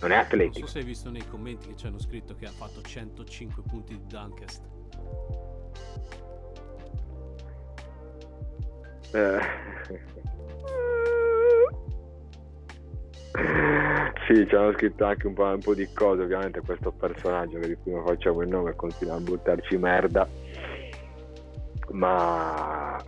[0.00, 0.66] non è non atletico.
[0.66, 3.94] so se hai visto nei commenti che ci hanno scritto che ha fatto 105 punti
[3.96, 4.68] di Dunkest.
[9.12, 9.40] Eh.
[14.26, 17.68] Sì, ci hanno scritto anche un po', un po' di cose, ovviamente questo personaggio che
[17.68, 20.28] di cui non facciamo il nome continua a buttarci merda.
[21.90, 23.02] Ma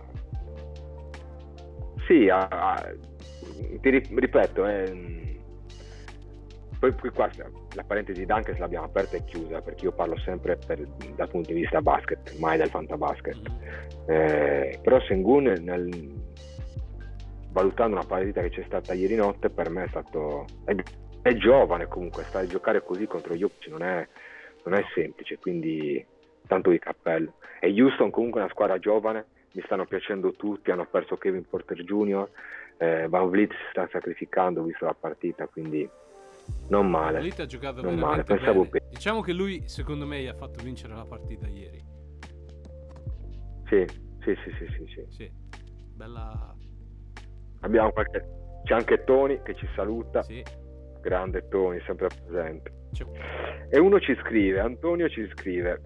[2.07, 2.93] sì, ha- ha-
[3.79, 5.39] ti ri- ripeto, eh,
[6.79, 7.29] poi qui qua
[7.75, 11.61] la parentesi Dunkers l'abbiamo aperta e chiusa perché io parlo sempre per- dal punto di
[11.61, 13.37] vista basket, mai del fantabasket.
[13.37, 13.57] Mhm.
[14.07, 16.31] Eh, però Sengun nel-
[17.53, 20.75] valutando una partita che c'è stata ieri notte per me è stato è,
[21.21, 24.05] è giovane comunque stare a giocare così contro Jokic non è,
[24.65, 26.03] non è semplice quindi
[26.47, 30.87] tanto di cappello e Houston comunque è una squadra giovane mi stanno piacendo tutti hanno
[30.87, 32.27] perso Kevin Porter Jr.
[32.77, 35.87] eh, Van Vliet si sta sacrificando visto la partita quindi
[36.69, 38.87] non male Vliet ha giocato Non male, pensavo bene.
[38.89, 41.81] Diciamo che lui, secondo me, gli ha fatto vincere la partita ieri.
[43.69, 43.85] sì
[44.19, 45.05] sì sì sì, sì.
[45.07, 45.31] Sì,
[45.95, 46.52] bella...
[47.63, 48.23] abbiamo qualche
[48.63, 50.23] C'è anche Tony che ci saluta.
[50.23, 50.41] Sì.
[51.01, 52.71] Grande Tony, sempre presente.
[52.93, 53.05] C'è-
[53.69, 55.81] E uno ci scrive, Antonio ci scrive,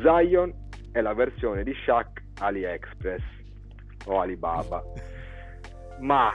[0.00, 0.50] Zion
[0.92, 3.22] è la versione di Shaq AliExpress
[4.06, 4.82] o Alibaba.
[6.00, 6.30] Ma,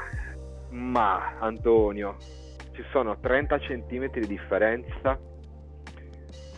[0.70, 2.16] ma Antonio,
[2.74, 5.20] ci sono 30 centimetri di differenza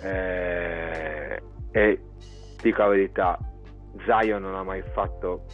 [0.03, 2.01] eh, e
[2.61, 3.39] dico la verità,
[4.05, 5.45] Zion non ha mai fatto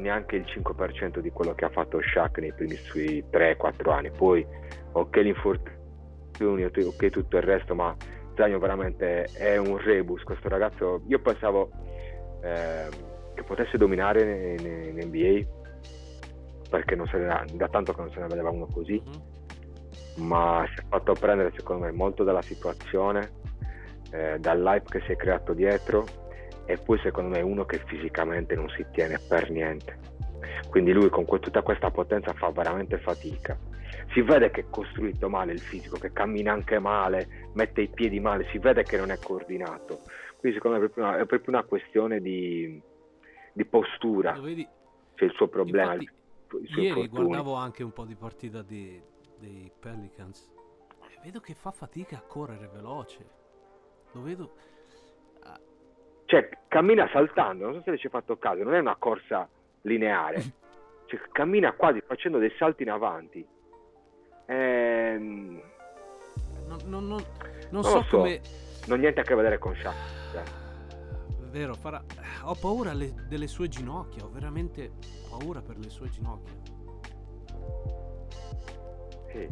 [0.00, 4.10] neanche il 5% di quello che ha fatto Shaq nei primi suoi 3-4 anni.
[4.10, 4.46] Poi,
[4.92, 7.94] ok l'infortunio, ok tutto il resto, ma
[8.34, 10.22] Zion veramente è un rebus.
[10.22, 11.70] Questo ragazzo, io pensavo
[12.42, 12.90] ehm,
[13.34, 15.58] che potesse dominare in, in NBA
[16.70, 19.02] perché non se ne, da tanto che non se ne vedeva uno così
[20.16, 20.26] Mhm.
[20.26, 23.30] ma si è fatto prendere secondo me molto dalla situazione,
[24.10, 26.04] eh, dall'hype che si è creato dietro
[26.72, 29.98] e poi secondo me è uno che fisicamente non si tiene per niente.
[30.68, 33.58] Quindi lui con tutta questa potenza fa veramente fatica.
[34.12, 38.20] Si vede che è costruito male il fisico, che cammina anche male, mette i piedi
[38.20, 40.02] male, si vede che non è coordinato.
[40.38, 42.80] Quindi secondo me è proprio una, è proprio una questione di,
[43.52, 44.66] di postura, vedi?
[45.14, 45.94] c'è il suo problema.
[45.94, 47.26] Infatti, il- i suoi Ieri infortuni.
[47.26, 49.00] guardavo anche un po' di partita di-
[49.38, 50.50] dei Pelicans
[51.08, 53.38] e vedo che fa fatica a correre veloce.
[54.12, 54.54] Lo vedo.
[56.30, 59.48] Cioè cammina saltando, non so se ci hai fatto caso, non è una corsa
[59.82, 60.40] lineare,
[61.06, 63.44] cioè, cammina quasi facendo dei salti in avanti.
[64.46, 65.60] Ehm,
[66.68, 67.22] non, non- non- non
[67.70, 68.16] Non so, so.
[68.18, 68.40] come.
[68.86, 69.94] non ha niente a che vedere con Shaq.
[70.32, 70.42] cioè.
[71.50, 72.04] Vero, farà-
[72.44, 74.24] ho paura le- delle sue ginocchia.
[74.24, 74.92] Ho veramente
[75.28, 76.54] paura per le sue ginocchia.
[79.32, 79.48] Sì.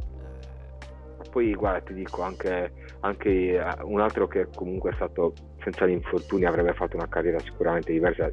[1.38, 5.92] Poi guarda, ti dico anche, anche eh, un altro che comunque è stato senza gli
[5.92, 8.29] infortuni avrebbe fatto una carriera sicuramente diversa,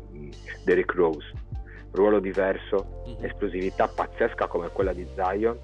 [0.64, 1.32] Derrick Rose.
[1.92, 3.24] Ruolo diverso, mhm.
[3.26, 5.60] esplosività pazzesca come quella di Zion,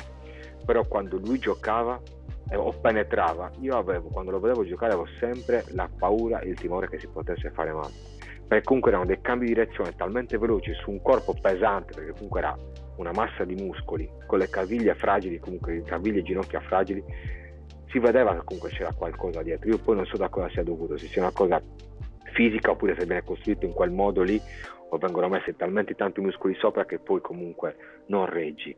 [0.63, 1.99] però quando lui giocava
[2.51, 6.59] eh, o penetrava, io avevo, quando lo vedevo giocare, avevo sempre la paura e il
[6.59, 7.93] timore che si potesse fare male.
[8.47, 12.39] Perché comunque erano dei cambi di direzione talmente veloci su un corpo pesante, perché comunque
[12.39, 12.55] era
[13.01, 17.03] una massa di muscoli, con le caviglie fragili, comunque caviglie e ginocchia fragili,
[17.89, 19.69] si vedeva che comunque c'era qualcosa dietro.
[19.69, 21.61] Io poi non so da cosa sia dovuto, se sia una cosa
[22.33, 24.39] fisica oppure se viene costruito in quel modo lì
[24.89, 27.75] o vengono messi talmente tanti muscoli sopra che poi comunque
[28.07, 28.75] non reggi.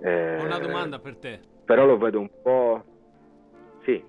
[0.00, 1.40] Eh, Ho una domanda per te.
[1.64, 2.84] Però lo vedo un po'...
[3.84, 4.02] Sì,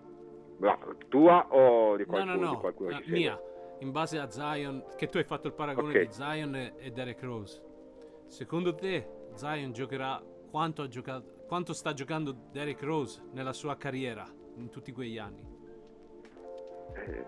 [1.09, 2.33] tua o di No, qualcuno?
[2.33, 3.17] no, di no, qualcuno eh, che segue?
[3.17, 3.41] mia.
[3.79, 5.99] In base a Zion, che tu hai fatto il paragone Ok.
[5.99, 7.61] di Zion e, e Derek Rose.
[8.27, 14.25] Secondo te Zion giocherà quanto, ha giocato, quanto sta giocando Derek Rose nella sua carriera
[14.55, 15.45] in tutti quegli anni?
[16.95, 17.25] Eh,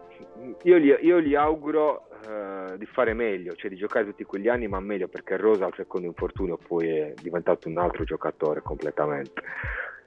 [0.63, 4.67] Io gli, io gli auguro eh, di fare meglio, cioè di giocare tutti quegli anni,
[4.67, 9.41] ma meglio perché Rosa al secondo infortunio poi è diventato un altro giocatore completamente.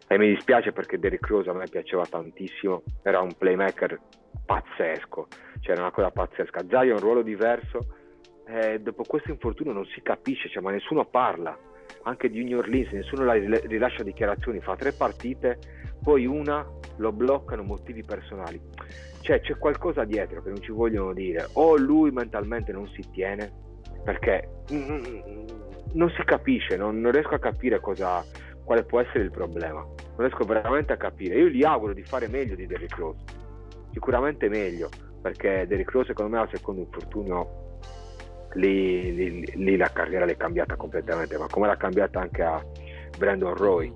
[0.09, 3.99] E mi dispiace perché Derrick Rose a me piaceva tantissimo, era un playmaker
[4.45, 5.29] pazzesco,
[5.61, 6.67] cioè era una cosa pazzesca.
[6.69, 7.79] Zion un ruolo diverso,
[8.45, 11.57] e dopo questo infortunio non si capisce, cioè, ma nessuno parla,
[12.03, 15.59] anche di New Orleans, nessuno la rilascia dichiarazioni, fa tre partite,
[16.03, 18.61] poi una lo bloccano motivi personali.
[19.21, 23.53] Cioè c'è qualcosa dietro che non ci vogliono dire, o lui mentalmente non si tiene,
[24.05, 25.47] perché mm,
[25.95, 28.25] non si capisce, non, non riesco a capire cosa,
[28.65, 31.39] quale può essere il problema, non riesco veramente a capire.
[31.39, 33.21] Io gli auguro di fare meglio di Derrick Rose,
[33.93, 34.89] sicuramente meglio,
[35.21, 37.62] perché Derrick Rose secondo me al secondo infortunio
[38.55, 42.63] lì, lì- lì la carriera l'è cambiata completamente, ma come l'ha cambiata anche a
[43.17, 43.93] Brandon Roy,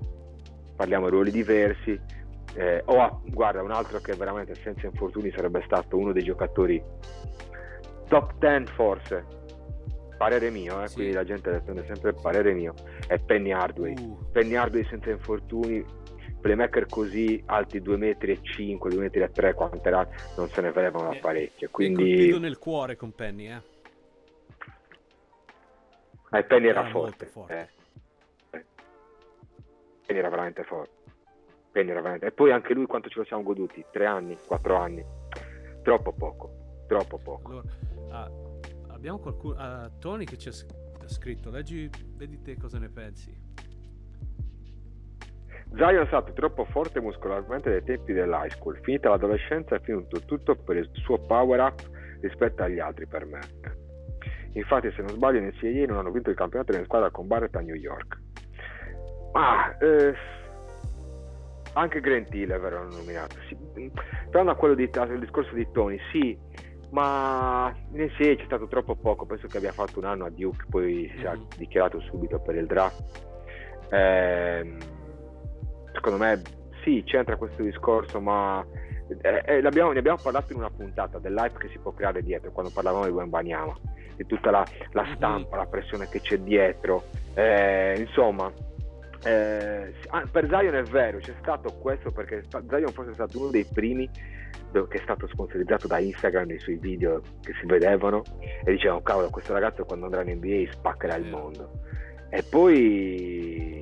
[0.75, 1.99] parliamo di ruoli diversi.
[2.55, 6.81] Eh, o a- guarda, un altro che veramente senza infortuni sarebbe stato uno dei giocatori
[8.07, 9.25] top 10 forse,
[10.17, 10.95] parere mio, eh, Sì.
[10.95, 12.73] quindi la gente prende sempre il parere mio,
[13.07, 13.93] è Penny Hardway.
[13.99, 15.83] Uh, Penny Hardway senza infortuni,
[16.41, 20.61] playmaker così alti 2 metri e 5, 2 metri e 3, quante era, non se
[20.61, 21.69] ne vedevano Eh, parecchio.
[21.75, 23.61] Mi hai colpito Quindi nel cuore con Penny, eh?
[26.31, 27.25] Eh, Penny era, Era molto forte.
[27.25, 27.69] forte.
[28.51, 28.57] eh.
[28.57, 28.65] Eh.
[30.05, 30.95] Penny era veramente forte.
[31.71, 32.27] Penny era veramente...
[32.27, 33.83] E poi anche lui quanto ce lo siamo goduti?
[33.91, 35.05] 3 anni, 4 anni.
[35.83, 37.49] Troppo poco, troppo poco.
[37.51, 37.69] Allora,
[38.11, 38.31] ah,
[38.89, 39.55] abbiamo qualcuno.
[39.57, 41.49] ah, Tony che ci ha scritto.
[41.49, 43.45] Leggi, vedi te cosa ne pensi.
[45.75, 48.79] Zion è stato troppo forte muscolarmente dai tempi dell'high school.
[48.81, 51.81] Finita l'adolescenza è finito tutto per il suo power up
[52.21, 53.39] rispetto agli altri per me.
[54.57, 57.55] Infatti, se non sbaglio, in NCAA non hanno vinto il campionato in squadra con Barrett
[57.55, 58.17] a New York.
[59.33, 60.13] Ma eh,
[61.73, 63.35] anche Grant Hill vero nominato.
[63.47, 63.91] Sì,
[64.31, 66.37] torno a quello di, al discorso di Tony, sì,
[66.89, 69.25] ma in NCAA c'è stato troppo poco.
[69.25, 71.47] Penso che abbia fatto un anno a Duke, poi si sia Mhm.
[71.57, 72.99] dichiarato subito per il draft.
[73.91, 74.79] Ehm,
[75.93, 76.41] secondo me
[76.83, 78.65] sì, c'entra questo discorso, ma
[79.07, 82.71] eh, eh, ne abbiamo parlato in una puntata dell'hype che si può creare dietro quando
[82.71, 83.75] parlavamo di Wembanyama,
[84.15, 85.15] di tutta la, la mhm.
[85.15, 85.59] stampa, mm-hmm.
[85.59, 88.51] la pressione che c'è dietro, eh, insomma.
[89.23, 89.93] Eh,
[90.31, 94.09] per Zion è vero, c'è stato questo perché Zion forse è stato uno dei primi
[94.71, 98.21] che è stato sponsorizzato da Instagram nei suoi video che si vedevano
[98.63, 101.71] e dicevano cavolo questo ragazzo quando andrà in NBA spaccherà il mondo
[102.29, 103.76] e poi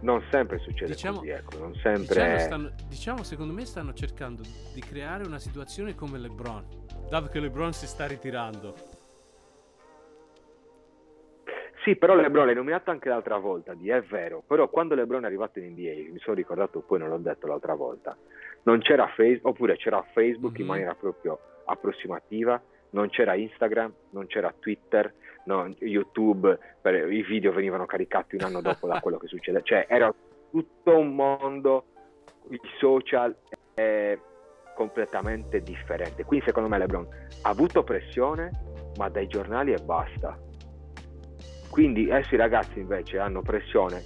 [0.00, 2.14] non sempre succede diciamo, così, ecco, non sempre...
[2.14, 4.42] Diciamo, stanno, diciamo, secondo me stanno cercando
[4.74, 6.64] di creare una situazione come LeBron,
[7.08, 8.74] dato che LeBron si sta ritirando.
[11.84, 15.26] Sì, però LeBron l'hai nominato anche l'altra volta, di, è vero, però quando LeBron è
[15.26, 18.16] arrivato in NBA, mi sono ricordato, poi non l'ho detto l'altra volta,
[18.64, 20.60] non c'era Facebook, oppure c'era Facebook mm-hmm.
[20.60, 20.72] in mhm.
[20.72, 25.12] maniera proprio approssimativa, non c'era Instagram, non c'era Twitter,
[25.46, 29.86] no, YouTube, per, i video venivano caricati un anno dopo da quello che succede, cioè
[29.88, 30.12] era
[30.50, 31.84] tutto un mondo,
[32.50, 33.34] i social
[33.74, 34.18] è
[34.74, 36.24] completamente differente.
[36.24, 37.08] Quindi secondo me LeBron
[37.42, 38.50] ha avuto pressione,
[38.98, 40.38] ma dai giornali e basta.
[41.70, 44.02] Quindi adesso i ragazzi invece hanno pressione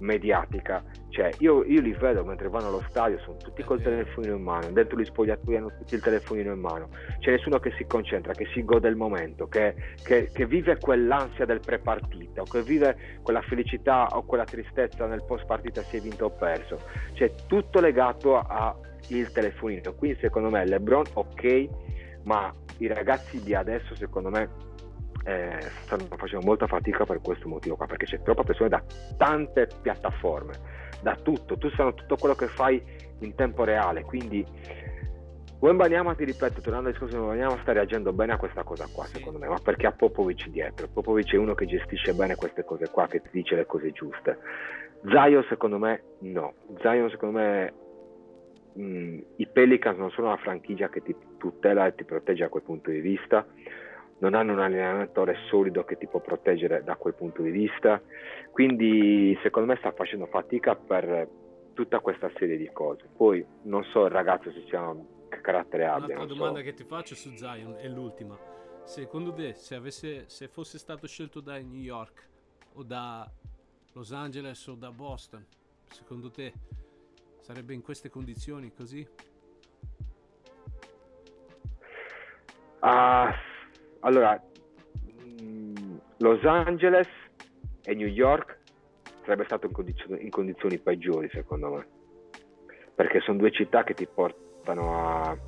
[0.00, 0.82] mediatica
[1.18, 4.70] cioè, io, io, li vedo mentre vanno allo stadio, sono tutti col telefonino in mano,
[4.70, 8.46] dentro gli spogliatoi hanno tutti il telefonino in mano, c'è nessuno che si concentra, che
[8.52, 13.40] si gode il momento, che, che, che vive quell'ansia del pre-partita, o che vive quella
[13.40, 16.78] felicità o quella tristezza nel post partita si è vinto o perso.
[17.14, 18.76] C'è tutto legato al
[19.32, 19.94] telefonino.
[19.94, 21.68] Quindi secondo me LeBron ok,
[22.24, 24.67] ma i ragazzi di adesso secondo me
[25.28, 28.82] eh, stanno facendo molta fatica per questo motivo qua, perché c'è troppa pressione da
[29.18, 30.54] tante piattaforme
[31.02, 32.82] da tutto, tu sai tutto quello che fai
[33.20, 34.44] in tempo reale, quindi
[35.60, 39.04] Wembanyama ti ripeto, tornando al discorso di Wembanyama sta reagendo bene a questa cosa qua
[39.04, 42.88] secondo me, ma perché ha Popovic dietro, Popovic è uno che gestisce bene queste cose
[42.90, 44.38] qua, che ti dice le cose giuste.
[45.02, 47.72] Zion secondo me no, Zion secondo me
[48.72, 52.48] mh, mm, i Pelicans non sono una franchigia che ti tutela e ti protegge a
[52.48, 53.44] quel punto di vista,
[54.18, 58.00] non hanno un allenatore solido che ti può proteggere da quel punto di vista,
[58.50, 61.28] quindi secondo me sta facendo fatica per
[61.74, 63.08] tutta questa serie di cose.
[63.16, 64.94] Poi non so il ragazzo se sia
[65.28, 66.16] che carattere abbia.
[66.16, 66.64] Un'altra domanda so.
[66.64, 68.36] che ti faccio su Zion è l'ultima.
[68.84, 72.26] Secondo te, se, avesse, se fosse stato scelto da New York
[72.74, 73.30] o da
[73.92, 75.44] Los Angeles o da Boston,
[75.90, 76.52] secondo te
[77.40, 79.06] sarebbe in queste condizioni così?
[82.80, 83.32] Ah,
[84.08, 84.42] allora,
[85.42, 87.08] mm, Los Angeles
[87.84, 88.58] e New York
[89.22, 91.86] sarebbe stato in condizioni, in condizioni peggiori secondo me,
[92.94, 95.38] perché sono due città che ti portano a...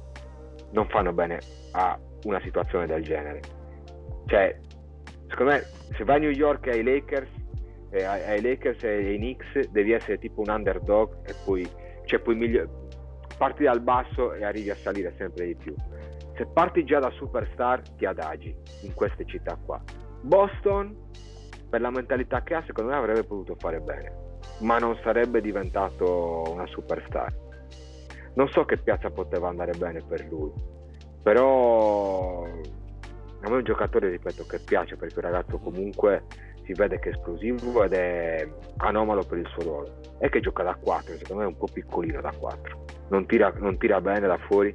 [0.72, 1.38] non fanno bene
[1.72, 3.40] a una situazione del genere.
[4.26, 4.60] Cioè,
[5.28, 5.62] secondo me,
[5.96, 7.30] se vai a New York e ai Lakers,
[7.92, 11.66] eh, ai Lakers e ai Knicks, devi essere tipo un underdog e poi,
[12.04, 12.68] cioè, poi miglior...
[13.38, 15.74] parti dal basso e arrivi a salire sempre di più
[16.40, 19.78] se parti già da superstar ti adagi in queste città qua.
[20.22, 20.96] Boston,
[21.68, 26.44] per la mentalità che ha, secondo me avrebbe potuto fare bene, ma non sarebbe diventato
[26.48, 27.30] una superstar.
[28.36, 30.50] Non so che piazza poteva andare bene per lui,
[31.22, 36.24] però a me è un giocatore, ripeto, che piace perché un ragazzo comunque
[36.64, 39.94] si vede che è esplosivo ed è anomalo per il suo ruolo.
[40.18, 42.84] E che gioca da 4, secondo me è un po' piccolino da 4.
[43.08, 44.74] Non tira, non tira bene da fuori,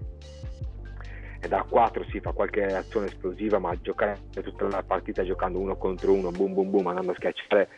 [1.39, 5.75] e da 4 si fa qualche azione esplosiva, ma giocare tutta la partita giocando uno
[5.77, 7.69] contro uno, boom boom boom, andando a schiacciare,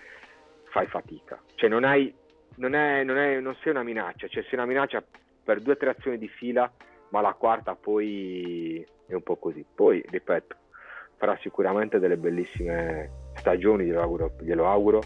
[0.65, 1.41] fai fatica.
[1.55, 2.13] Cioè non, hai,
[2.55, 5.03] non, è, non, è, non sei una minaccia, cioè sei una minaccia
[5.43, 6.71] per due o tre azioni di fila,
[7.09, 9.65] ma la quarta poi è un po' così.
[9.73, 10.55] Poi, ripeto,
[11.17, 15.01] farà sicuramente delle bellissime stagioni, glielo auguro, glielo auguro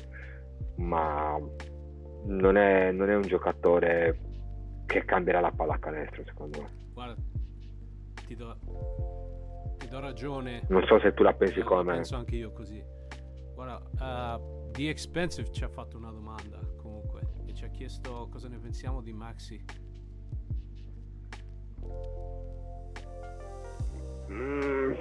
[0.82, 1.38] ma
[2.26, 4.20] non è, non è un giocatore
[4.86, 6.70] che cambierà la pallacanestro secondo me.
[6.94, 7.16] Guarda,
[8.32, 8.56] ti do,
[9.78, 10.64] ti do ragione.
[10.70, 11.94] Non so se tu la pensi come me.
[11.96, 12.82] Penso anche io così.
[13.54, 18.48] Guarda, uh, The Expensive ci ha fatto una domanda comunque e ci ha chiesto cosa
[18.48, 19.64] ne pensiamo di Maxi.
[24.30, 24.94] Mm,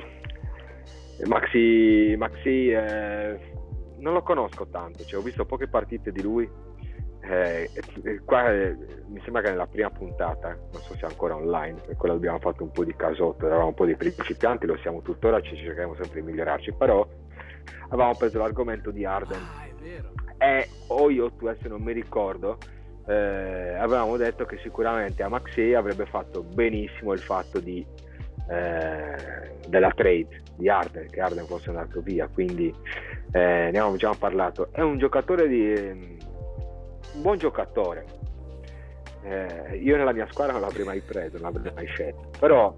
[1.26, 3.53] Maxi, Maxi eh,
[3.99, 6.51] non lo conosco tanto, cioè, ho visto poche partite di lui
[7.31, 7.70] eh,
[8.24, 8.76] qua eh,
[9.07, 12.41] mi sembra che nella prima puntata, non so se è ancora online, per quello abbiamo
[12.41, 15.95] fatto un po' di casotto, eravamo un po' di principianti, lo siamo tuttora, ci cerchiamo
[15.95, 17.07] sempre di migliorarci, però
[17.85, 19.39] avevamo preso l'argomento di Arden.
[19.39, 20.45] Ah.
[20.45, 22.59] E o io o tu adesso non mi ricordo,
[23.07, 27.87] eh, avevamo detto che sicuramente a Maxey avrebbe fatto benissimo il fatto di,
[28.49, 32.74] eh, della trade di Arden, che Arden fosse andato via, quindi
[33.33, 34.68] eh, ne avevamo già parlato.
[34.72, 36.18] È un giocatore di
[37.15, 38.05] un buon giocatore,
[39.23, 42.31] eh, io nella mia squadra non l'avrei mai preso, non l'avrei mai scelto.
[42.39, 42.75] Però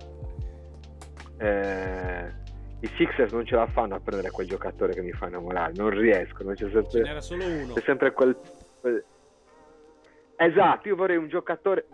[1.39, 2.33] eh,
[2.81, 5.91] i Sixers non ce la fanno a prendere quel giocatore che mi fa innamorare, non
[5.91, 6.53] riescono.
[6.53, 7.75] C'è sempre, Ce n'era solo uno.
[7.75, 8.37] c'è sempre quel,
[8.81, 9.05] quel-
[10.37, 11.87] Esatto, io vorrei un giocatore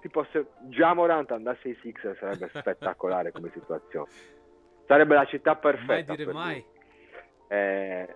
[0.00, 4.08] tipo se già Morant andasse ai Sixers sarebbe spettacolare come situazione.
[4.86, 6.12] Sarebbe la città perfetta.
[6.12, 6.64] Mai dire per mai.
[7.48, 8.14] Eh,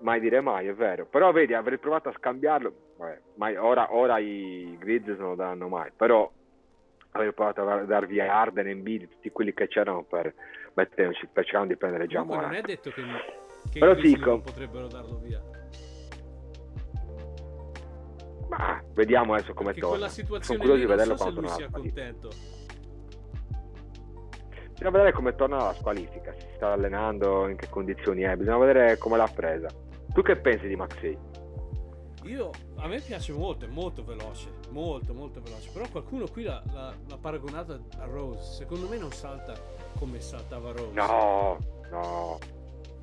[0.00, 1.04] mai dire mai, è vero.
[1.06, 2.72] Però vedi, avrei provato a scambiarlo.
[2.96, 5.90] Vabbè, ora, ora i Grizzlies non lo daranno mai.
[5.94, 6.30] Però
[7.10, 10.32] avrei provato a dar via Arden, Embiid, tutti quelli che c'erano per,
[10.74, 13.02] metterci, per cercare di prendere già Comunque non è detto che,
[13.72, 15.42] che Però dico- non potrebbero darlo via.
[18.48, 20.08] Ma vediamo adesso come Perché torna.
[20.08, 22.30] Sono curioso di vederlo so se quando torna sia contento.
[24.70, 28.98] Bisogna vedere come torna la squalifica, si sta allenando, in che condizioni è, bisogna vedere
[28.98, 29.68] come l'ha presa.
[30.12, 31.18] Tu che pensi di Maxey?
[32.26, 36.62] Io, a me piace molto, è molto veloce, molto molto veloce, però qualcuno qui l'ha,
[36.72, 39.54] l'ha- l'ha paragonato a Rose, secondo me non salta
[39.98, 40.92] come saltava Rose.
[40.92, 41.58] No,
[41.90, 42.38] no,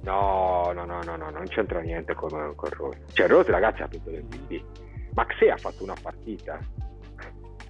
[0.02, 3.02] no, no, no, no, no, non c'entra niente con, con Rose.
[3.14, 4.64] Cioè Rose ragazzi ha vinto l'MVP,
[5.14, 6.60] Maxey ha fatto una partita,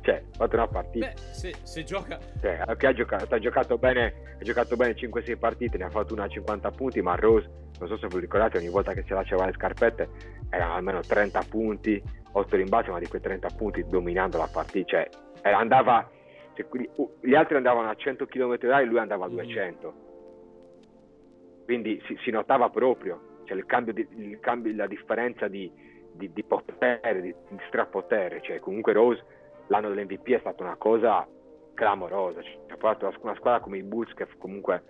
[0.04, 2.20] cioè ha fatto una partita, Beh, se, se gioca...
[2.42, 6.14] cioè, che ha giocato, ha giocato bene, ha giocato bene 5-6 partite, ne ha fatto
[6.14, 7.50] una a 50 punti, ma Rose,
[7.80, 10.10] non so se vi ricordate, ogni volta che si lasciava le scarpette
[10.50, 15.10] erano almeno 30 punti, 8 rimbalzi, ma di quei 30 punti dominando la partita, cioè
[15.42, 16.10] eh, andava,
[16.54, 19.36] cioè, quindi, uh, gli altri andavano a 100 km h e lui andava a Mhm.
[19.36, 19.94] 200.
[21.64, 25.72] Quindi si, si notava proprio, cioè il cambio, di, il cambio la differenza di,
[26.12, 29.24] di, di potere, di, di strapotere, cioè comunque Rose
[29.68, 31.28] l'anno dell'MVP è stata una cosa
[31.74, 34.84] clamorosa, cioè, portato una squadra come i Bulls che comunque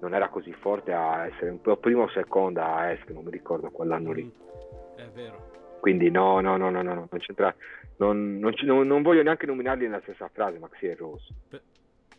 [0.00, 3.30] non era così forte a essere un po' prima o seconda a est, non mi
[3.30, 4.24] ricordo quell'anno lì.
[4.24, 5.50] Mm, È vero.
[5.80, 7.54] Quindi no, no, no, no, no, no, non c'entra.
[7.96, 11.26] Non, non non- non voglio neanche nominarli nella stessa frase, Maxi e Rose.
[11.48, 11.60] Beh.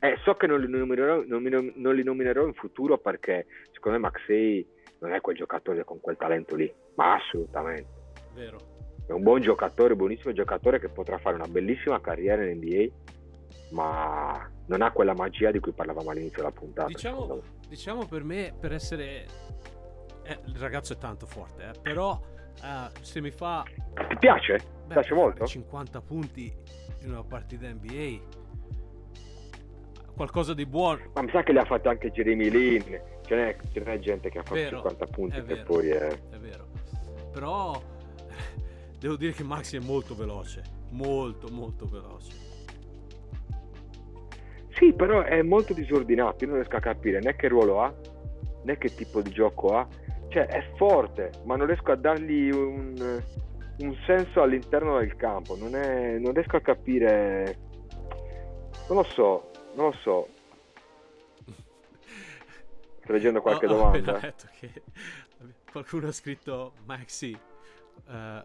[0.01, 3.47] Eh, so che non li, nominerò, non, mi nom- non li nominerò in futuro perché
[3.73, 4.65] secondo me Maxey
[4.99, 7.87] non è quel giocatore con quel talento lì, ma assolutamente.
[8.33, 8.57] Vero.
[9.09, 12.89] È un buon giocatore, buonissimo giocatore che potrà fare una bellissima carriera in NBA,
[13.71, 16.89] ma non ha quella magia di cui parlavamo all'inizio della puntata.
[16.89, 19.25] Diciamo, diciamo per me, per essere...
[20.21, 22.21] eh, il ragazzo è tanto forte, eh, però
[22.61, 23.63] eh, se mi fa...
[23.65, 24.57] Ti piace?
[24.57, 25.37] Ti beh, piace per molto?
[25.37, 26.55] fare 50 punti
[27.01, 28.37] in una partita NBA...
[30.13, 31.09] Qualcosa di buono.
[31.15, 33.01] Ma mi sa che li ha fatti anche Jeremy Lin.
[33.25, 35.63] Ce n'è, ce n'è gente che ha fatto Vero, 50 punti vero.
[35.63, 36.07] poi è...
[36.29, 36.67] è vero.
[37.31, 37.81] Però
[38.99, 42.47] devo dire che Maxi è molto veloce, molto molto veloce.
[44.71, 46.43] Sì, però è molto disordinato.
[46.43, 47.93] Io non riesco a capire né che ruolo ha,
[48.63, 49.87] né che tipo di gioco ha.
[50.29, 53.21] Cioè, è forte, ma non riesco a dargli un,
[53.79, 55.55] un senso all'interno del campo.
[55.57, 57.57] Non, è- non riesco a capire.
[58.87, 60.27] Non lo so, non lo so.
[63.01, 64.19] Sto leggendo qualche ho domanda.
[64.19, 64.71] letto che
[65.71, 67.37] qualcuno ha scritto Maxi
[68.07, 68.43] eh,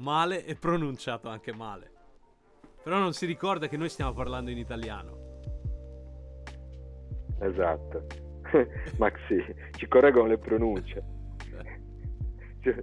[0.00, 1.90] male e pronunciato anche male.
[2.82, 5.18] Però non si ricorda che noi stiamo parlando in italiano.
[7.40, 8.06] Esatto.
[8.98, 9.42] Maxi,
[9.72, 11.02] ci correggono le pronunce.
[12.62, 12.74] Cioè,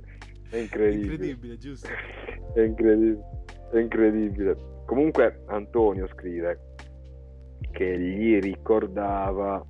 [0.50, 1.14] È incredibile.
[1.14, 1.88] Incredibile, giusto?
[2.56, 3.24] È incredibile.
[3.72, 4.58] È incredibile.
[4.86, 6.74] Comunque Antonio scrive
[7.72, 9.64] che gli ricordava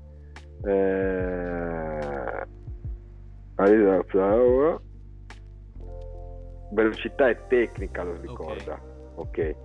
[0.64, 2.48] eh,
[6.72, 8.80] velocità e tecnica lo ricorda.
[9.16, 9.56] Ok.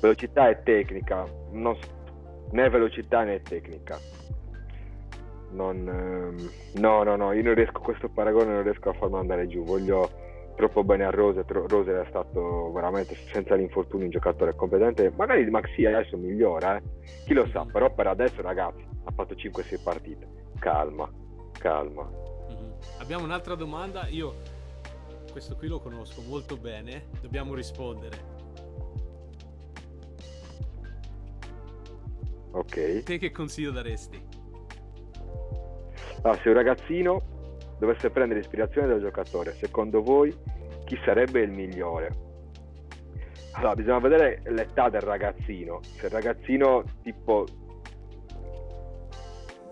[0.00, 1.76] Velocità e tecnica, non
[2.50, 3.98] né velocità né tecnica.
[5.50, 6.50] Non, ehm,
[6.80, 9.64] no, no, no, io non riesco, questo paragone non riesco a farlo andare giù.
[9.64, 10.08] Voglio
[10.56, 11.44] troppo bene a Rose.
[11.44, 15.12] Tro- Rose era stato veramente senza l'infortunio un giocatore competente.
[15.16, 16.82] Magari Maxi adesso migliora, eh.
[17.26, 17.66] chi lo sa.
[17.70, 20.26] Però per adesso, ragazzi, ha fatto 5-6 partite.
[20.58, 21.10] Calma,
[21.58, 22.02] calma.
[22.48, 22.72] Mhm.
[22.98, 24.06] Abbiamo un'altra domanda.
[24.08, 24.34] Io
[25.32, 27.06] questo qui lo conosco molto bene.
[27.20, 28.16] Dobbiamo rispondere.
[32.52, 33.02] Ok.
[33.02, 34.22] Te che consiglio daresti?
[36.22, 37.20] Allora, se un ragazzino
[37.78, 40.32] dovesse prendere ispirazione dal giocatore, secondo voi
[40.84, 42.30] chi sarebbe il migliore?
[43.54, 45.80] Allora, bisogna vedere l'età del ragazzino.
[45.82, 47.46] Se il ragazzino tipo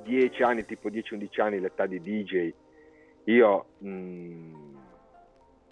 [0.05, 2.53] 10 anni, tipo 10-11 anni, l'età di DJ,
[3.25, 4.80] io mm, non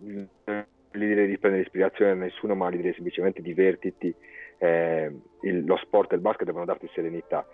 [0.00, 4.14] gli direi di prendere ispirazione a nessuno, ma gli direi semplicemente divertiti.
[4.60, 7.46] eh, il- lo sport e il basket devono darti serenità.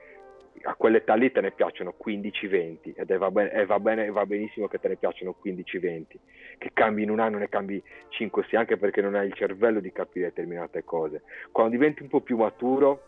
[0.63, 4.25] a quell'età lì te ne piacciono 15-20 ed è va, bene, e va, bene, va
[4.25, 6.19] benissimo che te ne piacciono 15-20,
[6.57, 9.93] che cambi in un anno, ne cambi 5-6, anche perché non hai il cervello di
[9.93, 11.23] capire determinate cose.
[11.53, 13.03] Quando diventi un po' più maturo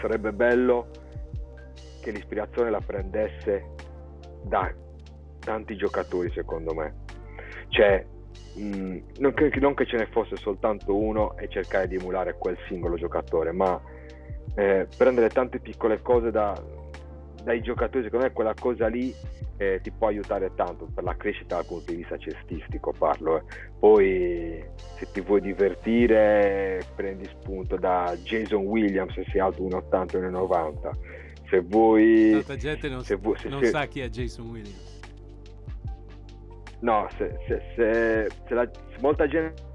[0.00, 0.90] sarebbe bello
[2.02, 3.64] che l'ispirazione la prendesse
[4.44, 4.70] da
[5.40, 6.94] tanti giocatori secondo me.
[7.68, 8.04] Cioè,
[8.54, 12.36] mh, mm, non, che, non che ce ne fosse soltanto uno e cercare di emulare
[12.38, 13.80] quel singolo giocatore, ma
[14.54, 16.60] eh, prendere tante piccole cose da,
[17.42, 19.14] dai giocatori, secondo me quella cosa lì
[19.58, 23.38] eh, ti può aiutare tanto per la crescita dal punto di vista cestistico parlo.
[23.38, 23.42] Eh.
[23.78, 24.64] Poi
[24.96, 30.90] se ti vuoi divertire prendi spunto da Jason Williams se sei alto 1,80 e 1,90.
[31.48, 32.30] Se vuoi...
[32.32, 33.68] Tanta gente non, se vuoi, se non se...
[33.68, 34.97] sa chi è Jason Williams.
[36.80, 38.68] No, se, se, se, se la,
[39.00, 39.66] molta gente...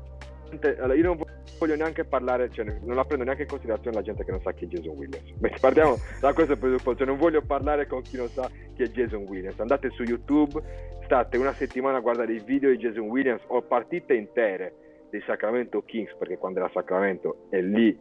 [0.78, 1.18] Allora, io non
[1.58, 4.52] voglio neanche parlare, cioè non la prendo neanche in considerazione la gente che non sa
[4.52, 5.32] chi è Jason Williams.
[5.40, 8.88] Beh, partiamo da questo presupposto, cioè non voglio parlare con chi non sa chi è
[8.88, 9.60] Jason Williams.
[9.60, 10.62] Andate su YouTube,
[11.06, 14.76] state una settimana a guardare i video di Jason Williams o partite intere
[15.10, 17.98] dei Sacramento Kings, perché quando era Sacramento è lì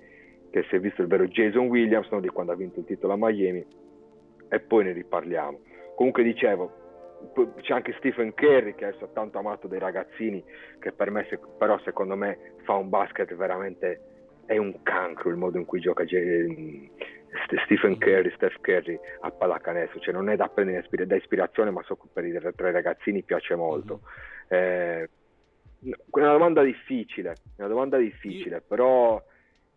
[0.51, 2.21] che si è visto il vero Jason Williams, no?
[2.21, 3.65] di quando ha vinto il titolo a Miami,
[4.49, 5.61] e poi ne riparliamo.
[5.95, 6.82] Comunque dicevo,
[7.61, 10.43] c'è anche Stephen Curry che è tanto amato dai ragazzini
[10.79, 11.27] che per me
[11.59, 14.01] però secondo me fa un basket veramente
[14.47, 17.99] è un cancro il modo in cui gioca Stephen.
[17.99, 22.25] Curry, Steph Curry a pallacanestro cioè non è da prendere da ispirazione ma so per
[22.25, 24.01] i tre ragazzini piace molto
[24.53, 24.63] mm-hmm.
[24.65, 25.09] eh,
[25.85, 29.23] è una domanda difficile una domanda difficile io, però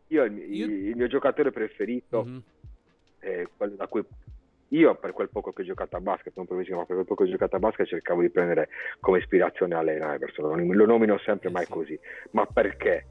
[0.07, 2.37] io, il, il, mio giocatore preferito mm-hmm.
[3.19, 4.03] è quello da cui
[4.69, 7.23] io per quel poco che ho giocato a basket, non professionista, ma per quel poco
[7.23, 11.49] che ho giocato a basket cercavo di prendere come ispirazione Allen Iverson, lo nomino sempre
[11.49, 11.99] mai così,
[12.31, 13.05] ma perché?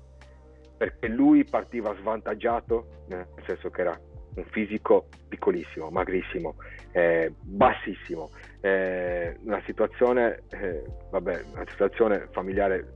[0.76, 3.98] Perché lui partiva svantaggiato, nel senso che era
[4.34, 6.56] un fisico piccolissimo, magrissimo,
[6.92, 8.30] eh, bassissimo,
[8.60, 12.94] eh, una situazione, eh, vabbè, una situazione familiare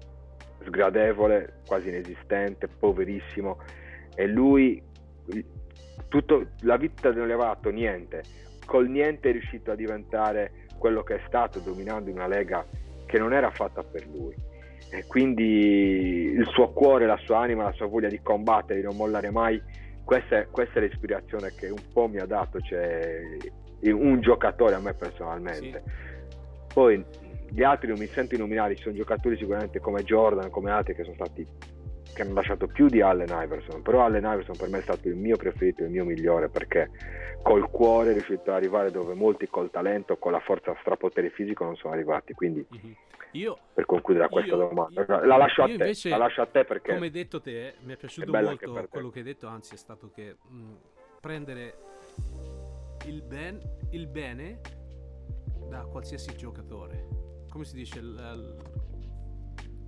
[0.65, 3.59] sgradevole, quasi inesistente, poverissimo,
[4.17, 4.83] e lui
[6.09, 8.23] tutto, la vita non gli aveva dato niente,
[8.69, 12.66] col niente è riuscito a diventare quello che è stato, dominando una lega
[13.07, 14.35] che non era fatta per lui.
[14.91, 18.95] E quindi il suo cuore, la sua anima, la sua voglia di combattere, di non
[18.95, 19.61] mollare mai,
[20.05, 23.23] questa è, questa è l'ispirazione che un po' mi ha dato cioè,
[23.85, 25.83] un giocatore a me personalmente.
[25.85, 26.37] Sì.
[26.75, 27.03] Poi
[27.49, 31.05] gli altri non mi sento nominare, ci sono giocatori sicuramente come Jordan, come altri che
[31.05, 31.47] sono stati
[32.19, 35.14] che hanno lasciato più di Allen Iverson, però Allen Iverson per me è stato il
[35.14, 36.91] mio preferito, il mio migliore perché
[37.43, 41.62] col cuore è riuscito ad arrivare dove molti col talento, con la forza strapotere fisico
[41.62, 42.93] non sono arrivati, quindi mm-hmm.
[43.33, 46.47] io, per concludere questa io, domanda, io, la, lascio a te, invece, la lascio a
[46.47, 46.93] te perché...
[46.95, 50.11] Come detto te, mi è piaciuto è molto quello che hai detto, anzi è stato
[50.11, 50.73] che mh,
[51.21, 51.75] prendere
[53.07, 53.61] il, ben,
[53.93, 54.61] il bene
[55.69, 57.07] da qualsiasi giocatore,
[57.49, 58.57] come si dice, l, l,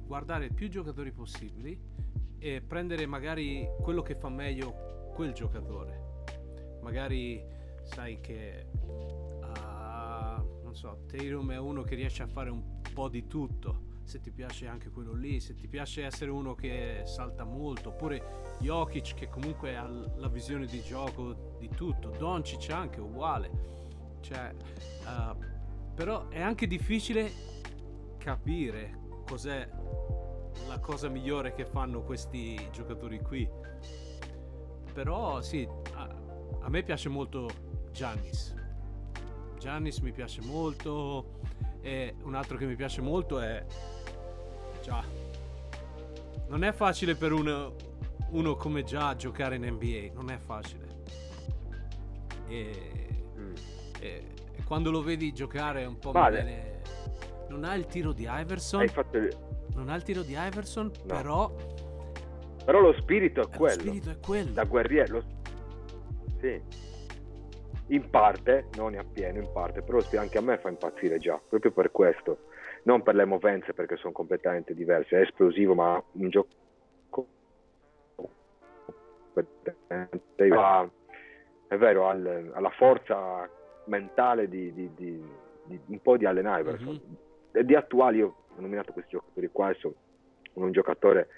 [0.06, 1.98] guardare più giocatori possibili
[2.40, 6.08] e prendere magari quello che fa meglio quel giocatore.
[6.80, 7.44] Magari
[7.82, 13.26] sai che uh, non so, Tatum è uno che riesce a fare un po' di
[13.26, 13.88] tutto.
[14.04, 18.56] Se ti piace anche quello lì, se ti piace essere uno che salta molto, oppure
[18.58, 23.50] Jokic che comunque ha la visione di gioco di tutto, Doncic anche uguale.
[24.20, 24.54] Cioè,
[25.04, 25.36] uh,
[25.94, 27.30] però è anche difficile
[28.18, 29.68] capire cos'è
[30.68, 33.48] la cosa migliore che fanno questi giocatori qui.
[34.92, 36.08] Però sì, a,
[36.60, 37.48] a me piace molto
[37.92, 38.54] Giannis.
[39.58, 41.40] Giannis mi piace molto
[41.80, 43.64] e un altro che mi piace molto è
[44.82, 45.28] già
[46.50, 47.74] non è facile per uno,
[48.30, 50.88] uno come già giocare in NBA, non è facile.
[52.48, 53.54] E, mm.
[54.00, 54.24] e,
[54.56, 56.42] e quando lo vedi giocare un po' vale.
[56.42, 56.78] viene...
[57.48, 58.80] Non ha il tiro di Iverson.
[58.80, 59.18] Hai fatto
[59.80, 61.14] non ha il tiro di Iverson, no.
[61.14, 61.54] però...
[62.64, 63.74] Però lo spirito è quello.
[63.74, 64.50] Lo spirito è quello.
[64.52, 65.12] Da guerriero.
[65.14, 65.24] Lo...
[66.38, 66.62] Sì.
[67.88, 71.90] In parte, non appieno, in parte, però anche a me fa impazzire già, proprio per
[71.90, 72.48] questo.
[72.82, 75.18] Non per le movenze, perché sono completamente diverse.
[75.18, 77.26] È esplosivo, ma un gioco...
[81.66, 83.48] È vero, ha la forza
[83.86, 85.24] mentale di, di, di,
[85.64, 87.00] di, un po' di Allen Iverson.
[87.52, 87.66] Mm-hmm.
[87.66, 89.94] Di attuali io nominato questi giocatori qua, sono
[90.52, 91.28] un giocatore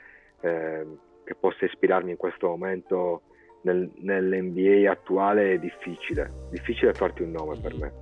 [0.40, 0.86] eh,
[1.24, 3.22] che possa ispirarmi in questo momento
[3.62, 7.92] nel, nell'NBA attuale è difficile, difficile farti un nome per me.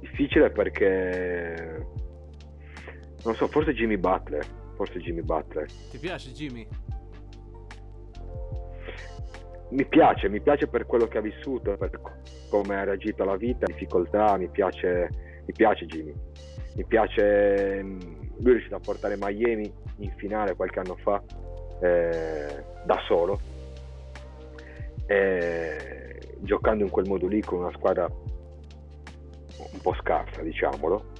[0.00, 1.86] Difficile perché
[3.24, 4.44] non so, forse Jimmy Butler,
[4.74, 5.66] forse Jimmy Butler.
[5.90, 6.66] Ti piace Jimmy?
[9.72, 11.98] mi piace, mi piace per quello che ha vissuto, per
[12.50, 15.08] come ha reagito alla vita, difficoltà, mi piace,
[15.44, 16.14] mi piace Jimmy,
[16.76, 18.00] mi piace, mm,
[18.38, 21.22] lui è riuscito a portare Miami in finale qualche anno fa
[21.80, 23.40] eh, da solo,
[25.06, 31.10] eh, giocando in quel modo lì con una squadra un po' scarsa, diciamolo.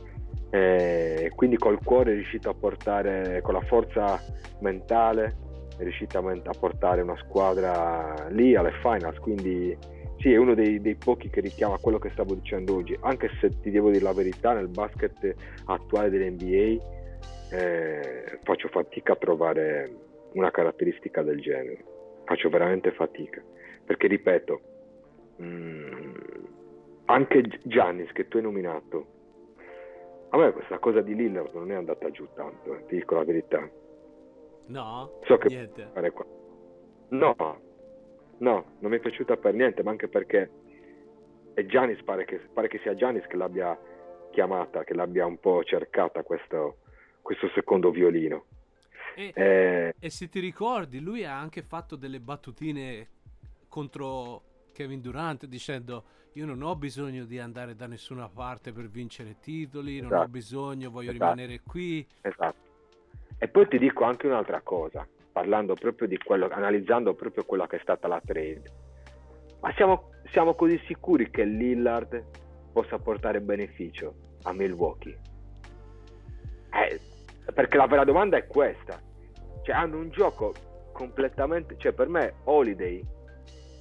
[0.50, 4.20] Eh, quindi col cuore è riuscito a portare, con la forza
[4.60, 5.36] mentale,
[5.76, 9.18] è riuscito a, portare una squadra lì alle finals.
[9.18, 9.76] Quindi
[10.22, 12.96] sì, è uno dei, dei, pochi che richiama quello che stavo dicendo oggi.
[13.00, 16.84] Anche se ti devo dire la verità, nel basket attuale dell'NBA
[17.50, 19.90] eh, faccio fatica a trovare
[20.34, 21.84] una caratteristica del genere.
[22.24, 23.42] Faccio veramente fatica.
[23.84, 24.60] Perché ripeto,
[25.38, 26.14] mh, mm,
[27.06, 29.06] anche Giannis che tu hai nominato,
[30.28, 33.24] a me questa cosa di Lillard non è andata giù tanto, eh, ti dico la
[33.24, 33.68] verità.
[34.68, 35.90] No, so che niente.
[36.12, 36.24] Qua.
[37.08, 37.34] No,
[38.42, 40.50] no, non mi è piaciuta per niente, ma anche perché
[41.54, 43.78] è Giannis, pare che, pare che sia Giannis che l'abbia
[44.30, 46.78] chiamata, che l'abbia un po' cercata questo,
[47.22, 48.46] questo secondo violino.
[49.14, 53.08] E, eh, e se ti ricordi, lui ha anche fatto delle battutine
[53.68, 59.36] contro Kevin Durant dicendo io non ho bisogno di andare da nessuna parte per vincere
[59.38, 60.24] titoli, non esatto.
[60.24, 61.30] ho bisogno, voglio esatto.
[61.30, 62.06] rimanere qui.
[62.22, 62.70] Esatto.
[63.38, 67.76] E poi ti dico anche un'altra cosa, parlando proprio di quello, analizzando proprio quella che
[67.76, 68.62] è stata la trade.
[69.60, 72.24] Ma siamo, siamo così sicuri che Lillard
[72.72, 75.18] possa portare beneficio a Milwaukee?
[76.70, 77.00] Eh,
[77.52, 79.00] perché la vera domanda è questa.
[79.62, 80.52] Cioè, hanno un gioco
[80.92, 81.76] completamente...
[81.78, 83.04] Cioè, per me Holiday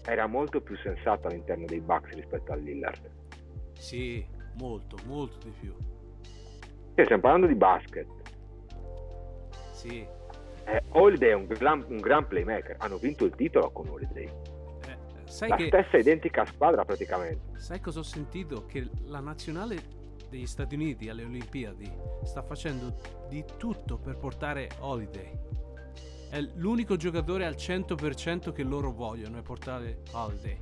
[0.06, 3.10] era molto più sensato all'interno dei Bucks rispetto a Lillard.
[3.74, 4.26] Sì,
[4.58, 5.76] molto, molto di più.
[6.96, 8.08] Cioè, stiamo parlando di basket.
[9.72, 10.20] Sì.
[10.72, 12.78] Eh, Holiday è un gran, un gran, playmaker.
[12.80, 14.24] Hanno vinto il titolo con Holiday.
[14.24, 15.68] Eh, sai la che...
[15.68, 17.60] stessa identica squadra praticamente.
[17.60, 18.66] Sai cosa ho sentito?
[18.66, 20.00] Che la nazionale
[20.30, 21.92] degli Stati Uniti alle Olimpiadi
[22.24, 22.96] sta facendo
[23.28, 25.38] di tutto per portare Holiday
[26.30, 30.58] è l'unico giocatore al 100% che loro vogliono è portare Holiday.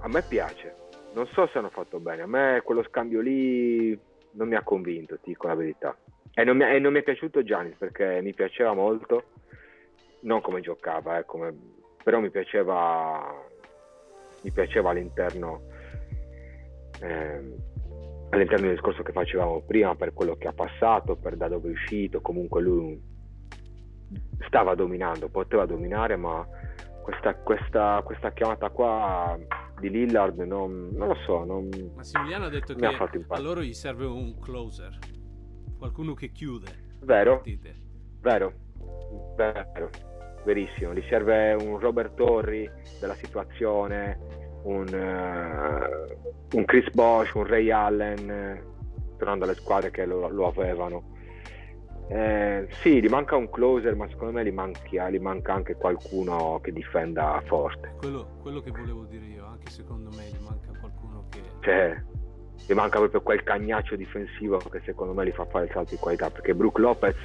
[0.00, 0.74] A me piace,
[1.14, 3.98] non so se hanno fatto bene, a me quello scambio lì
[4.32, 5.96] non mi ha convinto, ti dico la verità.
[6.32, 9.24] E non mi, e non mi è piaciuto Giannis perché mi piaceva molto,
[10.20, 11.54] non come giocava, eh, come,
[12.02, 13.34] però mi piaceva,
[14.42, 15.62] mi piaceva all'interno
[17.00, 17.68] eh,
[18.30, 21.72] all'interno del discorso che facevamo prima per quello che ha passato, per da dove è
[21.72, 23.00] uscito, comunque lui
[24.46, 26.46] stava dominando, poteva dominare, ma
[27.02, 29.38] questa, questa, questa chiamata qua
[29.80, 31.44] di Lillard non, non lo so.
[31.44, 34.98] Non, Massimiliano ha detto che a loro gli serve un closer,
[35.78, 36.88] qualcuno che chiude.
[37.00, 37.42] Vero,
[38.20, 38.52] vero,
[39.36, 39.90] vero,
[40.44, 40.94] verissimo.
[40.94, 42.70] Gli serve un Robert Torri
[43.00, 44.18] della situazione,
[44.64, 50.46] un, uh, un Chris Bosch, un Ray Allen, uh, tornando alle squadre che lo, lo
[50.46, 51.18] avevano.
[52.12, 56.58] Eh, sì, gli manca un closer, ma secondo me gli, manchi, gli, manca anche qualcuno
[56.60, 57.94] che difenda forte.
[57.98, 61.40] Quello, quello, che volevo dire io, anche secondo me gli manca qualcuno che...
[61.60, 62.02] Cioè,
[62.66, 66.00] gli manca proprio quel cagnaccio difensivo che secondo me gli fa fare il salto di
[66.00, 67.16] qualità, perché Brook Lopez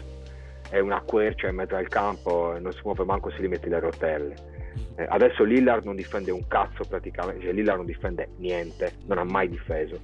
[0.70, 3.80] è una quercia in mezzo al campo, non si muove manco se gli metti le
[3.80, 4.54] rotelle
[4.96, 9.24] eh, adesso Lillard non difende un cazzo praticamente, cioè Lillard non difende niente, non ha
[9.24, 10.00] mai difeso.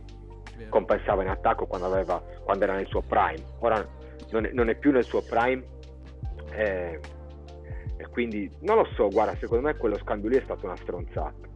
[0.70, 3.42] Compensava in attacco quando, aveva, quando era nel suo prime.
[3.60, 3.86] Ora
[4.32, 5.64] non è, non è più nel suo prime.
[6.52, 7.00] Eh,
[7.98, 11.50] e quindi non lo so, guarda, secondo me quello scambio lì è stato una stronzata.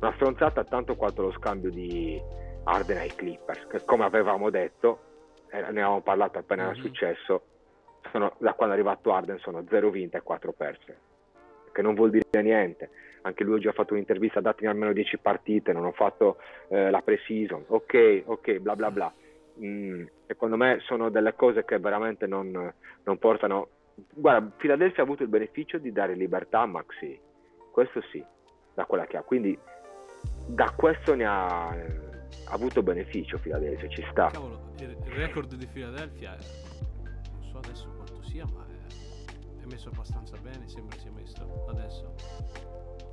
[0.00, 2.20] Una stronzata tanto quanto lo scambio di
[2.64, 5.00] Arden ai Clippers, che come avevamo detto,
[5.50, 6.80] eh, ne avevamo parlato appena era mhm.
[6.80, 7.42] successo,
[8.10, 11.06] sono, da quando è arrivato Arden sono 0 vinte e 4 perse
[11.76, 12.88] che non vuol dire niente.
[13.22, 16.38] Anche lui ha già fatto un'intervista, datemi almeno 10 partite, non ho fatto
[16.68, 19.12] eh, la pre-season, ok, ok, bla bla bla.
[19.62, 22.72] Mm, secondo me sono delle cose che veramente non,
[23.02, 23.68] non portano...
[23.94, 27.18] Guarda, Philadelphia ha avuto il beneficio di dare libertà a Maxi,
[27.72, 28.24] questo sì,
[28.72, 29.22] da quella che ha.
[29.22, 29.58] Quindi
[30.46, 31.76] da questo ne ha, ha
[32.50, 34.28] avuto beneficio Philadelphia, ci sta.
[34.30, 36.36] Cavolo, il record di Philadelphia,
[37.00, 38.64] non so adesso quanto sia, ma
[39.66, 42.14] è messo abbastanza bene, sembra sia messo adesso.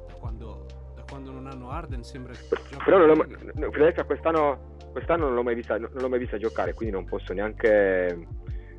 [0.08, 0.66] Da quando,
[0.96, 5.36] da quando non hanno Arden sembra che Però non l'ho, no, Philadelphia quest'anno, quest'anno non,
[5.36, 8.28] l'ho mai vista, non l'ho mai vista giocare, quindi non posso neanche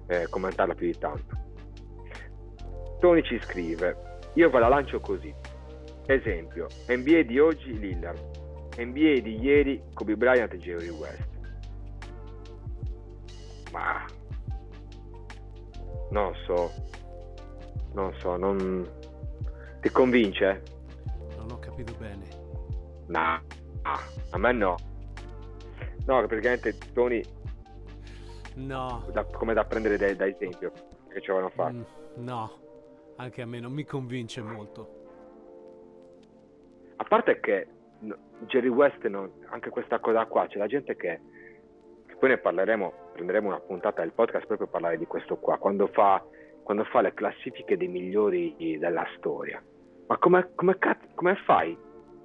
[0.06, 1.42] eh, commentarla più di tanto.
[3.00, 5.34] Tony ci scrive, io ve la lancio così.
[6.06, 8.43] Esempio, NBA di oggi Lillard,
[8.76, 11.28] NBA di ieri Kobe Bryant e Jerry West.
[13.72, 14.04] Ma
[16.10, 16.70] non so,
[17.92, 18.88] non so, non...
[19.80, 20.62] Ti convince?
[21.36, 22.26] Non ho capito bene.
[23.06, 23.42] No,
[23.82, 24.00] ah,
[24.30, 24.76] a me no.
[26.06, 27.22] No, praticamente Tony...
[28.54, 29.04] No.
[29.12, 30.72] Da, come da prendere da, da esempio
[31.08, 31.74] che ci avevano fatto.
[32.18, 32.52] Mm, no,
[33.16, 35.02] anche a me non mi convince molto.
[36.96, 37.66] A parte che
[38.46, 41.20] Jerry West, non, anche questa cosa qua, c'è la gente che,
[42.18, 45.86] poi ne parleremo, prenderemo una puntata del podcast proprio per parlare di questo qua, quando
[45.88, 46.24] fa,
[46.62, 49.62] quando fa le classifiche dei migliori della storia.
[50.06, 50.78] Ma come, come,
[51.14, 51.76] come fai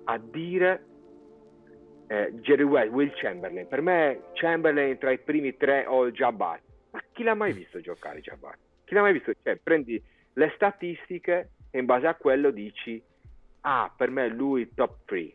[0.05, 0.83] a dire
[2.07, 3.67] eh, Jerry West, Will Chamberlain?
[3.67, 6.61] Per me Chamberlain tra i primi tre o Jabbar.
[6.91, 8.57] Ma chi l'ha mai visto giocare Jabbar?
[8.83, 9.31] Chi l'ha mai visto?
[9.41, 10.01] Cioè, prendi
[10.33, 13.01] le statistiche e in base a quello dici,
[13.61, 15.33] ah, per me lui top 3.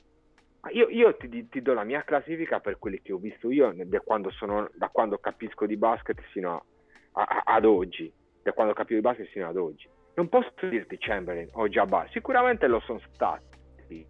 [0.73, 4.01] Io, io ti, ti, do la mia classifica per quelli che ho visto io da
[4.01, 6.65] quando, sono, da quando capisco di basket fino
[7.13, 8.13] a, a, ad oggi,
[8.43, 9.89] da quando capisco di basket fino ad oggi.
[10.15, 14.07] Non posso dirti Chamberlain o Jabbar, sicuramente lo sono stati,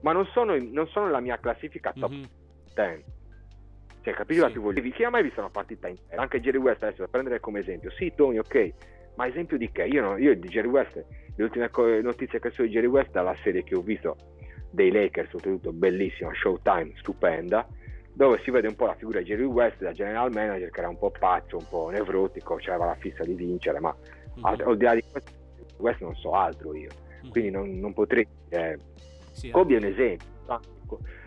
[0.00, 2.24] ma non sono, non sono la mia classifica top mm-hmm.
[2.74, 3.04] 10.
[4.02, 4.58] Cioè, capito sì.
[4.58, 6.22] voglio Chi ha mai visto una partita intera?
[6.22, 7.90] Anche Jerry West adesso da prendere come esempio.
[7.90, 8.72] Sì, Tony, ok,
[9.16, 9.84] ma esempio di che?
[9.84, 11.04] Io, no, io di Jerry West,
[11.36, 14.16] le ultime notizie che so di Jerry West dalla serie che ho visto
[14.78, 17.66] dei Lakers, oltretutto bellissima, Showtime, stupenda,
[18.12, 20.88] dove si vede un po' la figura di Jerry West da general manager che era
[20.88, 24.44] un po' pazzo, un po' nevrotico, aveva la fissa di vincere, ma mm-hmm.
[24.44, 25.32] al, al, di là di questo,
[25.78, 27.30] West non so altro io, mm-hmm.
[27.30, 28.26] quindi non, non potrei...
[28.48, 28.78] Eh,
[29.32, 30.26] sì, Kobe è un esempio,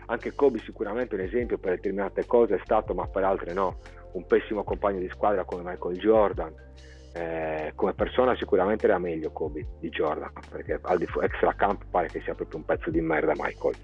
[0.06, 3.78] anche Kobe sicuramente è un esempio per determinate cose è stato, ma per altre no,
[4.12, 6.52] un pessimo compagno di squadra come Michael Jordan.
[7.14, 11.84] Eh, come persona sicuramente era meglio Kobe di Jordan perché al di fuori extra camp
[11.90, 13.74] pare che sia proprio un pezzo di merda Michael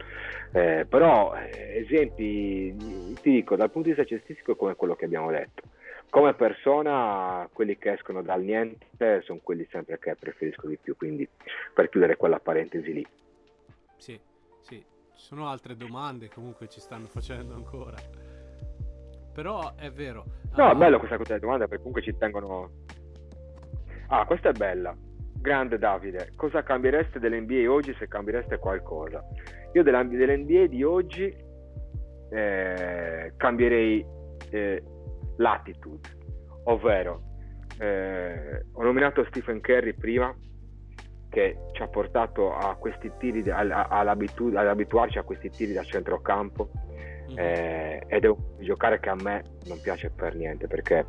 [0.52, 2.74] eh, però eh, esempi
[3.20, 5.60] ti dico dal punto di vista cestistico è come quello che abbiamo detto
[6.08, 11.28] come persona quelli che escono dal niente sono quelli sempre che preferisco di più quindi
[11.74, 13.06] per chiudere quella parentesi lì
[13.98, 14.18] sì
[15.18, 17.96] ci sono altre domande comunque ci stanno facendo ancora.
[19.34, 20.24] Però è vero.
[20.54, 22.86] No, ah, è bello questa cosa delle domande perché comunque ci tengono...
[24.08, 24.96] Ah, questa è bella.
[25.40, 29.22] Grande Davide, cosa cambiereste dell'NBA oggi se cambiereste qualcosa?
[29.72, 31.32] Io dell'NBA di oggi
[32.30, 34.04] eh, cambierei
[34.50, 34.82] eh,
[35.36, 36.08] l'attitude,
[36.64, 37.22] ovvero
[37.78, 40.34] eh, ho nominato Stephen Curry prima
[41.28, 46.70] che ci ha portato a questi tiri, all'abitu- ad abituarci a questi tiri da centrocampo
[47.30, 47.38] mm.
[47.38, 51.04] eh, ed è un giocare che a me non piace per niente perché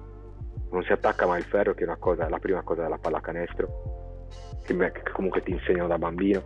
[0.71, 4.27] non si attacca mai il ferro che è cosa, la prima cosa della pallacanestro
[4.63, 6.43] che, che comunque ti insegnano da bambino.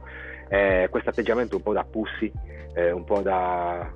[0.49, 2.31] Eh, questo atteggiamento un po' da pussy
[2.73, 3.91] eh, un po' da,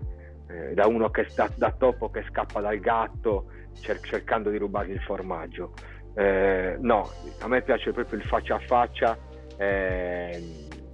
[0.48, 4.92] eh, da uno che sta da topo che scappa dal gatto cer- cercando di rubargli
[4.92, 5.74] il formaggio.
[6.16, 7.10] Eh, no,
[7.40, 9.18] a me piace proprio il faccia a faccia
[9.58, 10.42] eh,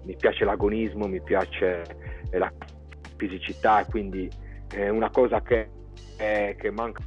[0.04, 1.84] mi piace l'agonismo, mi piace
[2.32, 2.52] la
[3.16, 4.30] fisicità quindi
[4.70, 5.70] è una cosa che,
[6.18, 7.02] che manca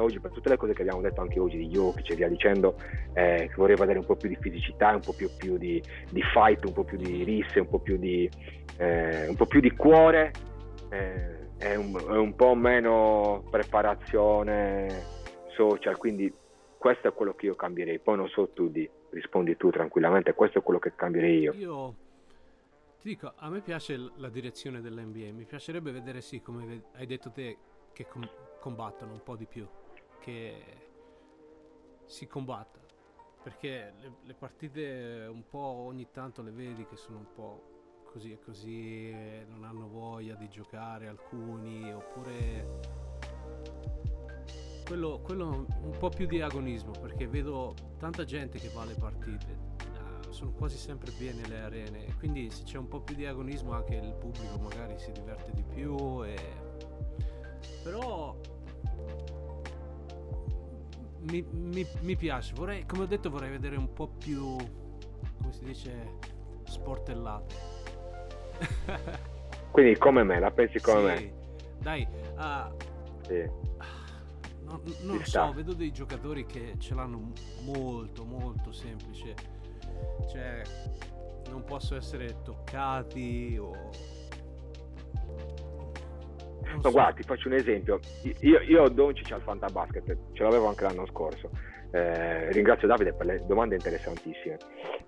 [0.00, 2.76] oggi per tutte le cose che abbiamo detto anche oggi di Jokic e via dicendo
[3.12, 6.22] eh, che vorrei vedere un po' più di fisicità un po' più, più di, di,
[6.32, 8.30] fight un po' più di risse un po' più di,
[8.78, 10.32] eh, un po' più di cuore
[10.90, 15.20] eh, è, un, è un po' meno preparazione
[15.54, 15.96] social.
[15.96, 16.32] Quindi
[16.76, 17.98] questo è quello che io cambierei.
[18.00, 21.52] Poi non so tu di rispondi tu tranquillamente, questo è quello che cambierei io.
[21.52, 21.94] Io
[23.00, 27.30] ti dico, a me piace la direzione dell'NBA, mi piacerebbe vedere sì, come hai detto
[27.30, 27.56] te,
[27.92, 28.28] che com-
[28.58, 29.66] combattono un po' di più,
[30.22, 30.62] che
[32.06, 32.78] si combatta,
[33.42, 38.32] perché le, le, partite un po' ogni tanto le vedi che sono un po' così
[38.32, 39.10] e così,
[39.48, 43.10] non hanno voglia di giocare alcuni, oppure
[44.84, 49.56] quello, quello un po' più di agonismo perché vedo tanta gente che va alle partite
[50.26, 53.72] uh, sono quasi sempre piene le arene quindi se c'è un po' più di agonismo
[53.72, 56.36] anche il pubblico magari si diverte di più e...
[57.82, 58.36] però
[61.30, 64.56] mi, mi, mi, piace vorrei come ho detto vorrei vedere un po' più
[65.40, 66.18] come si dice
[66.64, 67.54] sportellate
[69.70, 71.24] quindi come me la pensi come sì.
[71.24, 71.32] me
[71.78, 72.06] dai
[72.36, 72.74] uh,
[73.22, 73.70] sì
[74.72, 77.32] No, non lo so, vedo dei giocatori che ce l'hanno
[77.64, 79.34] molto molto semplice.
[80.30, 80.62] Cioè,
[81.50, 83.90] non possono essere toccati o...
[86.82, 87.98] No, guarda, ti faccio un esempio.
[88.40, 91.50] Io, io Doncic al Fantabasket, ce l'avevo anche l'anno scorso.
[91.90, 94.56] Eh, ringrazio Davide per le domande interessantissime.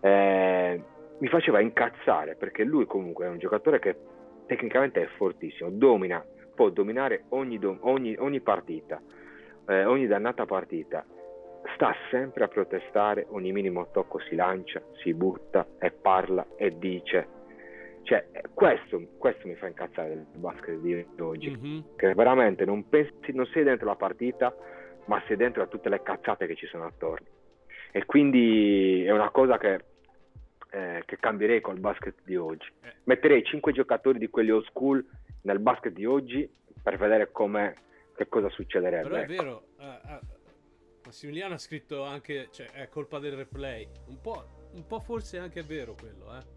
[0.00, 0.82] Eh,
[1.18, 3.96] mi faceva incazzare perché lui comunque è un giocatore che
[4.46, 6.22] tecnicamente è fortissimo, domina,
[6.54, 9.00] può dominare ogni, ogni, ogni partita
[9.66, 11.04] eh, ogni dannata partita.
[11.74, 17.42] sta sempre a protestare, ogni minimo tocco si lancia, si butta e parla e dice.
[18.04, 21.80] Cioè, questo, questo mi fa incazzare del basket di oggi, mm-hmm.
[21.96, 24.54] che veramente non, pensi, non sei dentro la partita,
[25.06, 27.26] ma sei dentro a tutte le cazzate che ci sono attorno.
[27.92, 29.84] E quindi è una cosa che,
[30.70, 32.70] eh, che cambierei col basket di oggi.
[32.82, 32.92] Eh.
[33.04, 35.04] Metterei 5 giocatori di quelli old school
[35.42, 36.48] nel basket di oggi
[36.82, 37.74] per vedere come
[38.14, 39.08] che cosa succederebbe.
[39.08, 40.18] Però è vero, uh, uh,
[41.04, 45.60] Massimiliano ha scritto anche, cioè è colpa del replay, un po', un po forse anche
[45.60, 46.53] è vero quello, eh.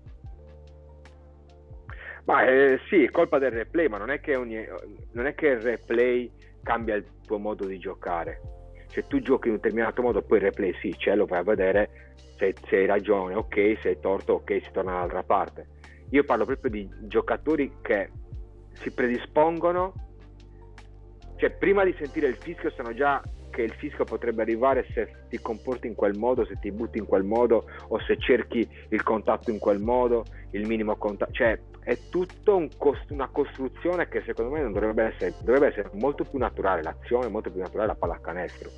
[2.28, 4.66] Ma eh, sì, è colpa del replay, ma non è, che ogni,
[5.14, 6.30] non è che il replay
[6.62, 8.42] cambia il tuo modo di giocare.
[8.88, 11.44] Se tu giochi in un determinato modo, poi il replay sì, c'è, lo vai a
[11.44, 15.68] vedere, se, se hai ragione, ok, se hai torto, ok, si torna dall'altra parte.
[16.10, 18.10] Io parlo proprio di giocatori che
[18.74, 19.94] si predispongono
[21.38, 23.22] cioè prima di sentire il fischio sanno già
[23.52, 27.06] che il fischio potrebbe arrivare se ti comporti in quel modo, se ti butti in
[27.06, 31.98] quel modo o se cerchi il contatto in quel modo, il minimo contatto, cioè è
[32.10, 36.38] tutto un cost- una costruzione che secondo me non dovrebbe essere, dovrebbe essere molto più
[36.38, 38.70] naturale, l'azione è molto più naturale la pallacanestro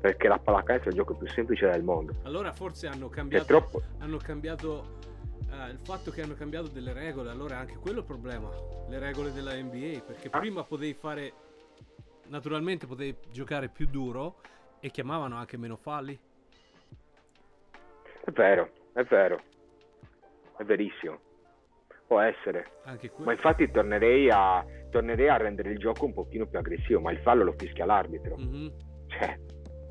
[0.00, 2.14] perché la pallacanestro è il gioco più semplice del mondo.
[2.24, 3.82] Allora forse hanno cambiato, troppo...
[3.98, 4.98] hanno cambiato
[5.48, 8.50] uh, il fatto che hanno cambiato delle regole, allora anche quello è il problema,
[8.88, 10.38] le regole della NBA, perché ah.
[10.40, 11.32] prima potevi fare
[12.26, 14.40] naturalmente potevi giocare più duro
[14.80, 16.18] e chiamavano anche meno falli.
[18.24, 19.40] È vero, è vero,
[20.56, 21.25] è verissimo.
[22.06, 22.66] Può essere.
[23.24, 27.18] Ma infatti tornerei a, tornerei a, rendere il gioco un pochino più aggressivo, ma il
[27.18, 28.36] fallo lo fischia l'arbitro.
[28.38, 28.66] Mm-hmm.
[29.08, 29.38] Cioè,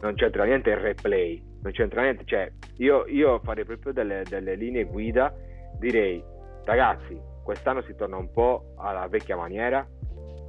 [0.02, 2.24] non c'entra niente il replay, non c'entra niente.
[2.26, 5.34] Cioè, io, io farei proprio delle, delle linee guida,
[5.78, 6.24] direi,
[6.64, 9.86] ragazzi, quest'anno si torna un po' alla vecchia maniera,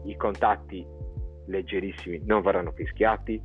[0.05, 0.87] i contatti
[1.47, 3.41] leggerissimi non verranno fischiati,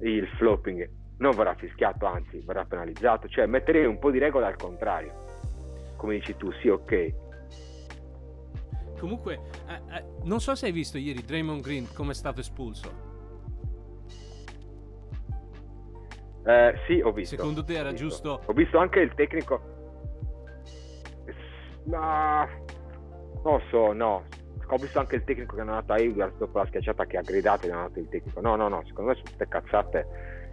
[0.00, 4.56] il flopping non verrà fischiato, anzi verrà penalizzato, cioè metterei un po' di regola al
[4.56, 5.28] contrario.
[5.96, 7.14] Come dici tu, sì, ok.
[9.00, 13.08] Comunque, eh, eh, non so se hai visto ieri Draymond Green come è stato espulso.
[16.44, 17.36] Eh, sì, ho visto.
[17.36, 18.42] Secondo te era giusto?
[18.44, 19.78] Ho visto anche il tecnico.
[21.84, 22.46] Ma
[23.42, 24.26] non so, no
[24.72, 27.22] ho visto anche il tecnico che è andato a Edwards dopo la schiacciata che ha
[27.22, 28.40] gridato e è andato il tecnico.
[28.40, 30.06] No, no, no, secondo me sono tutte cazzate.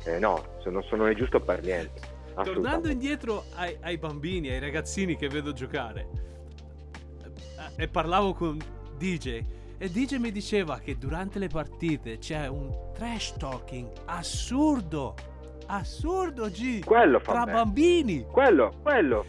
[0.06, 2.16] Eh, no, non, sono, è giusto per niente.
[2.34, 6.08] Tornando indietro ai, ai, bambini, ai ragazzini che vedo giocare,
[7.76, 8.58] e parlavo con
[8.98, 9.44] DJ,
[9.80, 15.14] e DJ mi diceva che durante le partite c'è un trash talking assurdo,
[15.68, 17.52] assurdo G, quello tra me.
[17.52, 18.26] bambini.
[18.26, 19.24] Quello, quello,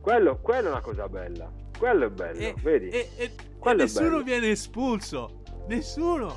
[0.00, 1.52] quello, quello è una cosa bella.
[1.78, 2.88] Quello è bello, e, vedi?
[2.88, 3.30] E, e,
[3.62, 5.42] e nessuno viene espulso.
[5.68, 6.34] Nessuno.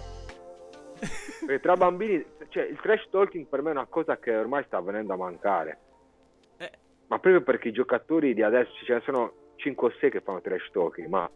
[0.99, 4.81] Perché tra bambini, cioè il trash talking per me è una cosa che ormai sta
[4.81, 5.79] venendo a mancare.
[6.57, 6.71] Eh.
[7.07, 10.41] Ma proprio perché i giocatori di adesso, ce ne sono 5 o 6 che fanno
[10.41, 11.29] trash talking, ma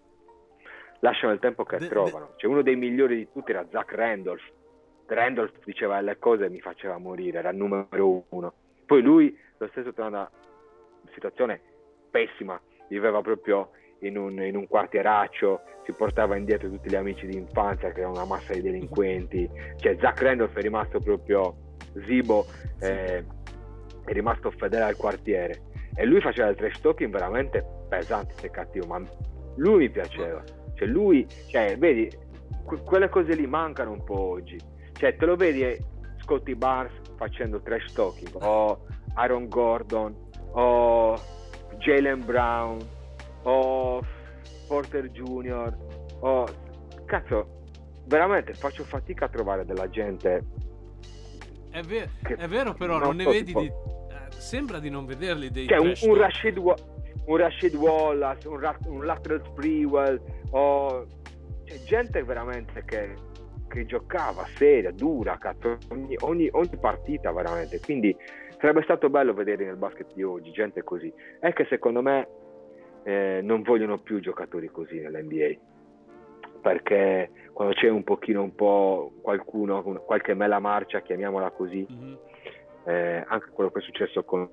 [0.99, 2.27] lasciano il tempo che de, trovano.
[2.27, 2.31] De...
[2.37, 4.51] Cioè uno dei migliori di tutti era Zach Randolph.
[5.05, 8.53] Randolph diceva le cose e mi faceva morire, era il numero uno.
[8.85, 10.31] Poi lui, lo stesso, torna da
[11.13, 11.61] situazione
[12.09, 17.37] pessima, viveva proprio in un, in un, quartieraccio, si portava indietro tutti gli amici di
[17.37, 21.55] infanzia che erano una massa di delinquenti, cioè Zach Randolph è rimasto proprio
[22.05, 22.45] Zibo,
[22.79, 23.23] eh,
[24.05, 27.63] è rimasto fedele al quartiere e lui faceva il trash talking veramente
[27.97, 29.01] pesante e cattivo, ma
[29.57, 30.43] lui mi piaceva,
[30.75, 32.09] cioè lui, cioè vedi,
[32.65, 34.59] que- quelle cose lì mancano un po' oggi,
[34.93, 35.79] cioè te lo vedi eh,
[36.23, 38.85] Scotty Barnes facendo trash talking o
[39.15, 40.15] Aaron Gordon
[40.53, 41.15] o
[41.77, 42.79] Jalen Brown
[43.43, 44.01] o
[44.67, 45.75] Porter Junior
[46.21, 46.45] o
[47.05, 47.61] cazzo
[48.05, 50.43] veramente faccio fatica a trovare della gente
[51.71, 53.65] è, ver- è vero però non, non ne vedi di...
[53.65, 53.73] eh,
[54.29, 56.75] sembra di non vederli dei cioè un, un, Rashid Wa-
[57.25, 60.21] un Rashid Wallace un, Ra- un Lateral Sprewell
[60.51, 61.05] o
[61.63, 63.13] cioè, gente veramente che,
[63.67, 67.79] che giocava seria, dura cazzo, ogni, ogni, ogni partita veramente.
[67.79, 68.15] Quindi
[68.59, 71.11] sarebbe stato bello vedere nel basket di oggi gente così.
[71.39, 72.27] È che secondo me
[73.03, 75.71] eh, non vogliono più giocatori così nell'NBA
[76.61, 82.13] perché quando c'è un pochino un po' qualcuno, qualche mela marcia, chiamiamola così, mm-hmm.
[82.85, 84.49] eh, anche quello che è successo con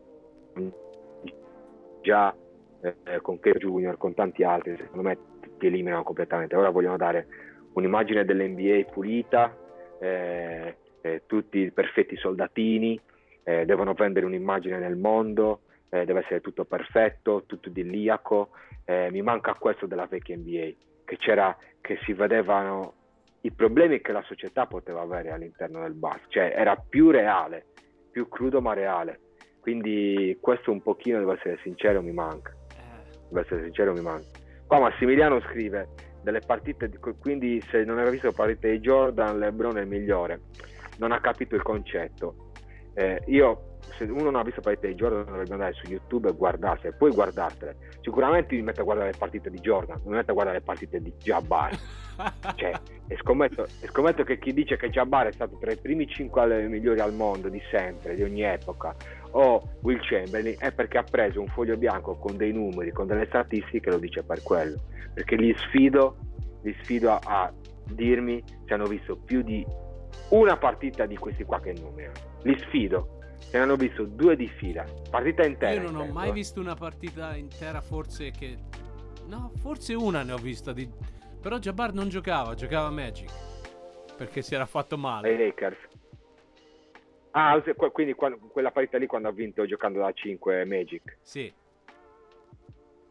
[2.02, 2.34] già
[2.80, 5.18] eh, con Kerr Junior, con tanti altri, secondo me
[5.58, 6.56] ti eliminano completamente.
[6.56, 7.26] Ora vogliono dare
[7.74, 9.56] un'immagine dell'NBA pulita,
[10.00, 13.00] eh, eh, tutti perfetti soldatini,
[13.44, 15.60] eh, devono vendere un'immagine nel mondo,
[15.90, 18.50] eh, deve essere tutto perfetto, tutto idilliaco.
[18.84, 20.70] Eh, mi manca questo della vecchia NBA,
[21.04, 21.16] che,
[21.80, 22.94] che si vedevano
[23.42, 27.66] i problemi che la società poteva avere all'interno del basket, cioè era più reale,
[28.10, 29.20] più crudo ma reale.
[29.60, 32.54] Quindi questo un pochino, devo essere sincero, mi manca.
[33.30, 34.26] Devo essere sincero, mi manca.
[34.66, 35.88] Qua Massimiliano scrive
[36.22, 40.40] delle partite, di- quindi se non aveva visto partite di Jordan, LeBron è il migliore.
[40.98, 42.50] Non ha capito il concetto.
[42.94, 46.32] Eh, io, se uno non ha visto partite di Jordan, dovrebbe andare su YouTube e
[46.32, 47.76] guardarsele, poi guardartele.
[48.00, 51.00] Sicuramente mi metto a guardare le partite di Jordan, mi metto a guardare le partite
[51.00, 51.78] di Jabbar.
[52.54, 52.72] Cioè,
[53.08, 56.68] e scommetto, e scommetto che chi dice che Jabbar è stato tra i primi 5
[56.68, 58.94] migliori al mondo di sempre, di ogni epoca,
[59.30, 63.24] o Will Chamberlain, è perché ha preso un foglio bianco con dei numeri, con delle
[63.26, 64.76] statistiche lo dice per quello.
[65.14, 66.16] Perché li sfido,
[66.62, 67.52] li sfido a, a
[67.86, 69.64] dirmi se hanno visto più di
[70.30, 72.12] una partita di questi qua che numeri.
[72.42, 73.19] Li sfido.
[73.40, 75.72] Se ne hanno visto due di fila, partita intera.
[75.72, 78.56] Io non ho intendo, mai visto una partita intera, forse che...
[79.26, 80.88] No, forse una ne ho vista di...
[81.40, 83.30] Però Jabbar non giocava, giocava Magic.
[84.16, 85.36] Perché si era fatto ai male.
[85.36, 85.78] Lakers.
[87.32, 87.60] Ah,
[87.92, 91.18] quindi quella partita lì quando ha vinto giocando da 5 Magic.
[91.22, 91.52] Sì.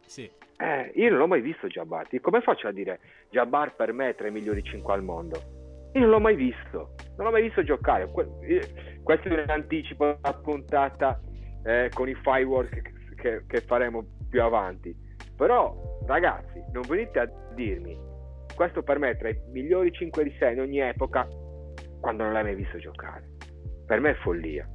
[0.05, 0.29] Sì.
[0.57, 2.07] Eh, io non l'ho mai visto Jabbar.
[2.07, 2.99] Ti- Come faccio a dire
[3.29, 5.89] Jabbar per me è tra i migliori 5 al mondo?
[5.93, 6.95] Io non l'ho mai visto.
[7.15, 8.11] Non l'ho mai visto giocare.
[8.11, 11.19] Que- eh, questo è un anticipo della puntata
[11.63, 14.95] eh, con i firework che, che- faremo più avanti.
[15.35, 15.75] Però,
[16.05, 18.07] ragazzi, non venite a dirmi
[18.59, 21.25] questo per me è tra i migliori 5 di 6 in ogni epoca
[22.01, 23.29] quando non l'hai mai visto giocare.
[23.85, 24.67] Per me è follia.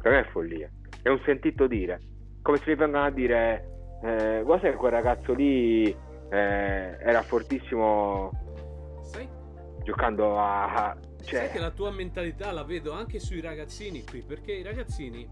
[0.00, 0.66] Per me è follia.
[1.02, 2.00] È un sentito dire.
[2.40, 3.64] Come se mi vengono a dire
[4.02, 5.94] eh, guarda che quel ragazzo lì
[6.30, 8.30] eh, era fortissimo
[9.02, 9.28] Sai,
[9.82, 10.96] giocando a...
[11.22, 14.22] cioè, sai che la tua mentalità la vedo anche sui ragazzini qui.
[14.22, 15.28] Perché i ragazzini...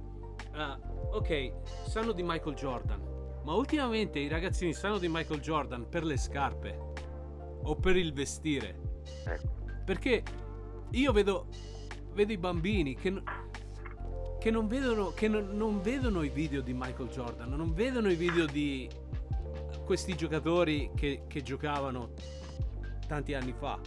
[0.53, 0.78] ah,
[1.11, 1.53] ok,
[1.86, 3.16] sanno di Michael Jordan.
[3.45, 6.78] Ma ultimamente i ragazzini sanno di Michael Jordan per le scarpe.
[7.62, 8.78] O per il vestire.
[9.24, 9.57] ecco.
[9.84, 10.22] Perché
[10.91, 11.47] io vedo,
[12.12, 13.22] vedo i bambini che,
[14.39, 18.14] che non vedono che non, non vedono i video di Michael Jordan, non vedono i
[18.14, 18.89] video di
[19.84, 22.12] questi giocatori che, che giocavano
[23.07, 23.78] tanti anni fa.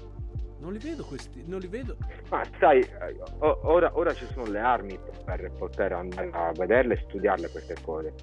[0.62, 1.96] Non li vedo questi, non li vedo.
[2.30, 7.04] Ma sai, eh, ora, ora ci sono le armi per poter andare a vederle e
[7.08, 8.14] studiarle queste cose.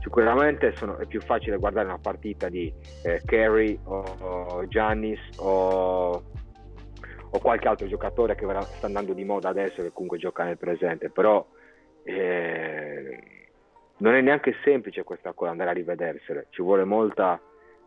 [0.00, 2.72] Sicuramente sono- è più facile guardare una partita di
[3.02, 6.22] eh, Kerry o, o Giannis o,
[7.30, 10.56] o qualche altro giocatore che verrà- sta andando di moda adesso che comunque gioca nel
[10.56, 11.44] presente, però
[12.04, 13.18] eh,
[13.98, 17.40] non è neanche semplice questa cosa andare a rivedersele, ci vuole molta...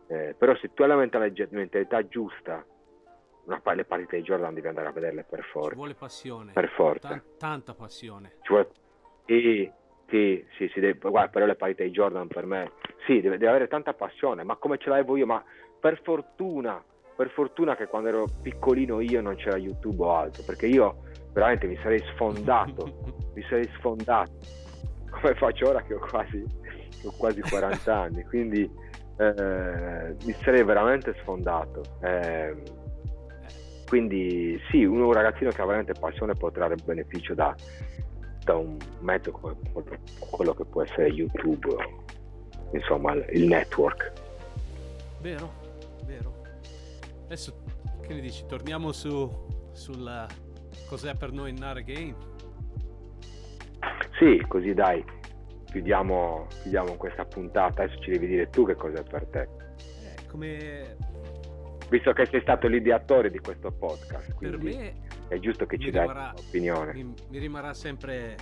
[0.06, 2.62] eh, però se tu hai la mentalità giusta,
[3.44, 5.74] una le partite di Jordan devi andare a vederle per Ci forza.
[5.74, 6.52] vuole passione.
[6.52, 7.08] Per forza.
[7.08, 8.36] Tan- tanta passione.
[8.42, 8.68] Ci vuole...
[9.26, 9.70] Sì,
[10.08, 12.72] sì, sì, sì, deve- guarda, però le partite di Jordan per me,
[13.06, 15.42] sì, deve, deve avere tanta passione, ma come ce l'avevo io, ma
[15.80, 16.82] per fortuna,
[17.16, 21.66] per fortuna che quando ero piccolino io non c'era YouTube o altro, perché io veramente
[21.66, 22.84] mi sarei sfondato,
[23.34, 24.32] mi sarei sfondato,
[25.10, 26.44] come faccio ora che ho quasi,
[27.00, 28.70] che ho quasi 40 anni, quindi
[29.16, 31.82] eh, mi sarei veramente sfondato.
[32.02, 32.62] Ehm,
[33.92, 37.54] quindi sì, un ragazzino che ha veramente passione può trarre beneficio da,
[38.42, 39.98] da un mezzo come quello-
[40.30, 41.68] quello che può essere YouTube,
[42.72, 44.12] insomma il network.
[45.20, 45.52] Vero,
[46.06, 46.32] vero.
[47.26, 47.54] Adesso
[48.00, 48.46] che ne dici?
[48.46, 49.30] Torniamo su
[49.72, 50.26] sul
[50.88, 52.14] cos'è per noi Nare Game.
[54.18, 55.04] Sì, così dai,
[55.66, 60.96] chiudiamo, chiudiamo questa puntata, adesso ci devi dire tu che cos'è per te, Eh, come
[61.92, 64.94] visto che sei stato l'ideatore di questo podcast, per me
[65.28, 66.94] è giusto che ci dai un'opinione.
[66.94, 68.36] mi, mi rimarrà sempre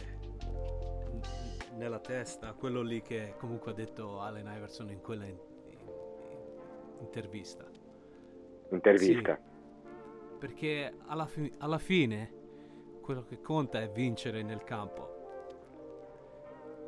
[1.77, 5.39] nella testa quello lì che comunque ha detto Allen Iverson in quella in-
[5.69, 7.67] in- intervista.
[8.71, 9.41] Intervista.
[10.39, 12.33] Perché alla, fi- alla fine
[13.03, 15.09] quello che conta è vincere nel campo.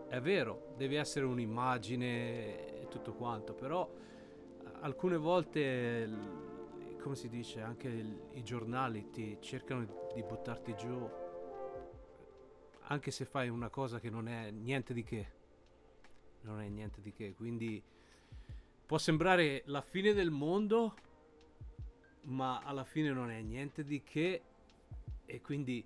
[0.08, 3.88] È vero, deve essere un'immagine e tutto quanto, però
[4.82, 6.08] alcune volte,
[7.02, 11.08] come si dice, anche il- i giornali ti cercano di buttarti giù,
[12.86, 15.40] anche se fai una cosa che non è niente di che.
[16.42, 17.82] Non è niente di che, quindi
[18.86, 20.94] può sembrare la fine del mondo,
[22.22, 24.42] ma alla fine non è niente di che
[25.24, 25.84] e quindi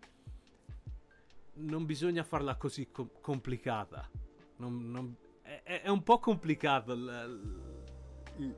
[1.55, 4.09] non bisogna farla così com- complicata.
[4.57, 7.73] Non- non- è, è- un po' complicato il,
[8.39, 8.57] il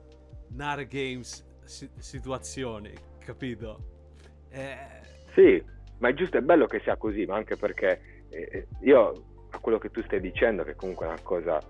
[0.51, 3.79] Nare Games si- situazione, capito?
[4.51, 4.77] Eh,
[5.35, 5.62] Sì,
[5.99, 8.01] ma è giusto, è bello che sia così, ma anche perché
[8.31, 11.61] eh, io a quello che tu stai dicendo, che comunque è una cosa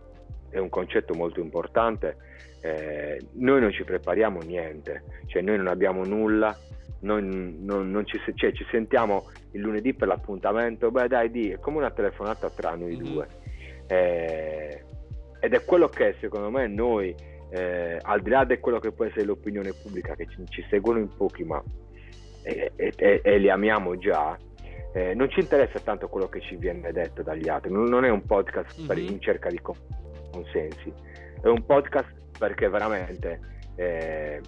[0.51, 2.17] è un concetto molto importante,
[2.61, 6.57] eh, noi non ci prepariamo niente, cioè noi non abbiamo nulla,
[7.01, 11.59] noi non, non ci, cioè, ci, sentiamo il lunedì per l'appuntamento, beh dai di, è
[11.59, 13.13] come una telefonata tra noi mm-hmm.
[13.13, 13.29] due.
[13.87, 14.83] Eh,
[15.41, 17.15] ed è quello che secondo me noi,
[17.51, 20.99] eh, al di là di quello che può essere l'opinione pubblica, che ci, ci seguono
[20.99, 21.63] in pochi ma
[22.43, 24.37] e, e, e li amiamo già,
[24.93, 28.11] eh, non ci interessa tanto quello che ci viene detto dagli altri, non, non è
[28.11, 28.87] un podcast mm-hmm.
[28.87, 30.93] per, in cerca di consensi,
[31.43, 33.41] è un podcast perché veramente
[33.77, 34.41] eh,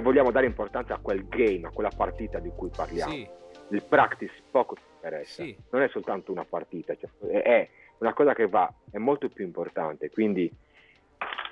[0.00, 3.12] vogliamo dare importanza a quel game, a quella partita di cui parliamo.
[3.12, 3.28] Sì.
[3.70, 5.56] Il practice poco ci interessa, sì.
[5.70, 7.10] non è soltanto una partita, cioè,
[7.42, 10.52] è una cosa che va, è molto più importante, quindi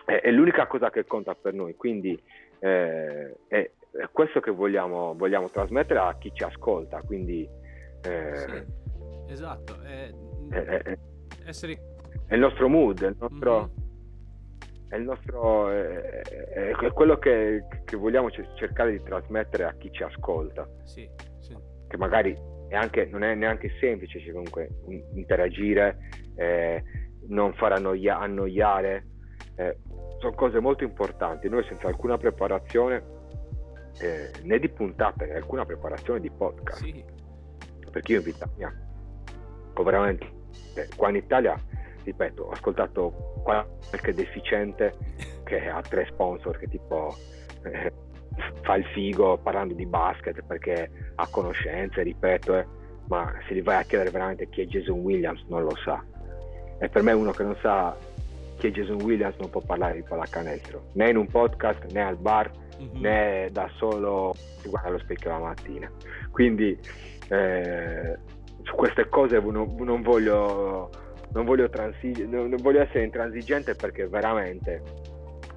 [0.05, 2.21] è, è l'unica cosa che conta per noi, quindi
[2.61, 7.49] eh, è, è, questo che vogliamo, vogliamo, trasmettere a chi ci ascolta, quindi...
[8.03, 10.11] Eh, sì, esatto, è,
[11.47, 11.79] essere...
[12.27, 13.61] è il nostro mood, è il nostro...
[13.61, 13.83] Mm-hmm
[14.95, 20.69] è, nostro, è, è quello che, che, vogliamo cercare di trasmettere a chi ci ascolta.
[20.85, 21.09] Sì,
[21.41, 21.57] sì.
[21.89, 22.37] Che magari
[22.69, 24.69] è anche, non è neanche semplice cioè comunque
[25.15, 25.99] interagire,
[26.37, 26.83] eh,
[27.29, 29.07] non far annoia, annoiare,
[29.57, 29.79] eh,
[30.25, 31.49] sono cose molto importanti.
[31.49, 33.03] Noi senza alcuna preparazione
[34.01, 36.83] eh, né di puntata né alcuna preparazione di podcast.
[36.83, 37.05] Sì.
[37.91, 38.73] Perché io in Italia,
[39.83, 40.33] veramente,
[40.75, 41.61] eh, qua in Italia
[42.03, 44.95] ripeto, ho ascoltato qualche deficiente
[45.45, 47.15] che ha tre sponsor che tipo
[47.63, 47.93] eh,
[48.63, 52.67] fa il figo parlando di basket perché ha conoscenze, ripeto, eh,
[53.09, 56.03] ma se gli vai a chiedere veramente chi è Jason Williams non lo sa.
[56.79, 57.97] E per me uno che non sa
[58.65, 62.17] chi è Jason Williams non può parlare di pallacanestro, né in un podcast, né al
[62.17, 62.51] bar,
[62.81, 63.01] mm-hmm.
[63.01, 65.91] né da solo si guarda allo specchio la mattina.
[66.31, 66.79] Quindi
[67.29, 68.19] eh,
[68.63, 70.91] su queste cose non, non voglio
[71.33, 74.83] non voglio, transig- non voglio essere intransigente perché veramente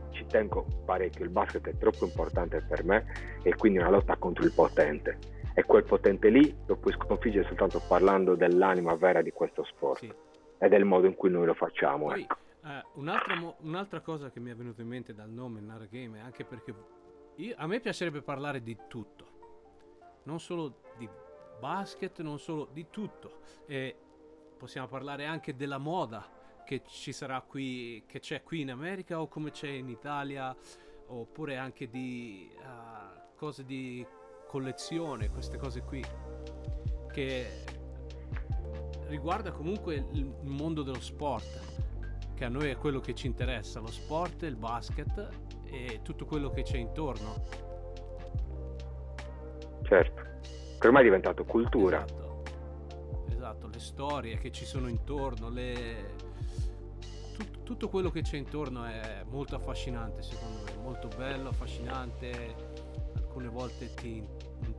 [0.09, 3.05] ci tengo parecchio, il basket è troppo importante per me
[3.43, 5.19] e quindi una lotta contro il potente
[5.53, 10.11] e quel potente lì lo puoi sconfiggere soltanto parlando dell'anima vera di questo sport sì.
[10.57, 12.07] e del modo in cui noi lo facciamo.
[12.07, 12.37] Poi, ecco.
[12.67, 16.17] Eh, un'altra, mo- un'altra, cosa che mi è venuta in mente dal nome Nara Game
[16.17, 16.75] è anche perché
[17.35, 19.25] io, a me piacerebbe parlare di tutto,
[20.23, 21.07] non solo di
[21.59, 23.39] basket, non solo di tutto.
[23.65, 23.95] E
[24.57, 26.27] possiamo parlare anche della moda
[26.65, 30.55] che ci sarà qui, che c'è qui in America o come c'è in Italia,
[31.07, 34.05] oppure anche di uh, cose di
[34.47, 36.03] collezione, queste cose qui,
[37.11, 37.63] che
[39.07, 41.86] riguarda comunque il mondo dello sport,
[42.37, 45.27] che a noi è quello che ci interessa, lo sport, il basket
[45.63, 47.33] e tutto quello che c'è intorno.
[49.81, 50.21] Certo,
[50.77, 52.05] che ormai è diventato cultura.
[52.05, 52.43] Esatto.
[53.29, 56.13] Esatto, le storie che ci sono intorno, le...
[57.33, 62.55] Tut- tutto quello che c'è intorno è molto affascinante secondo me, molto bello, affascinante,
[63.15, 64.23] alcune volte ti,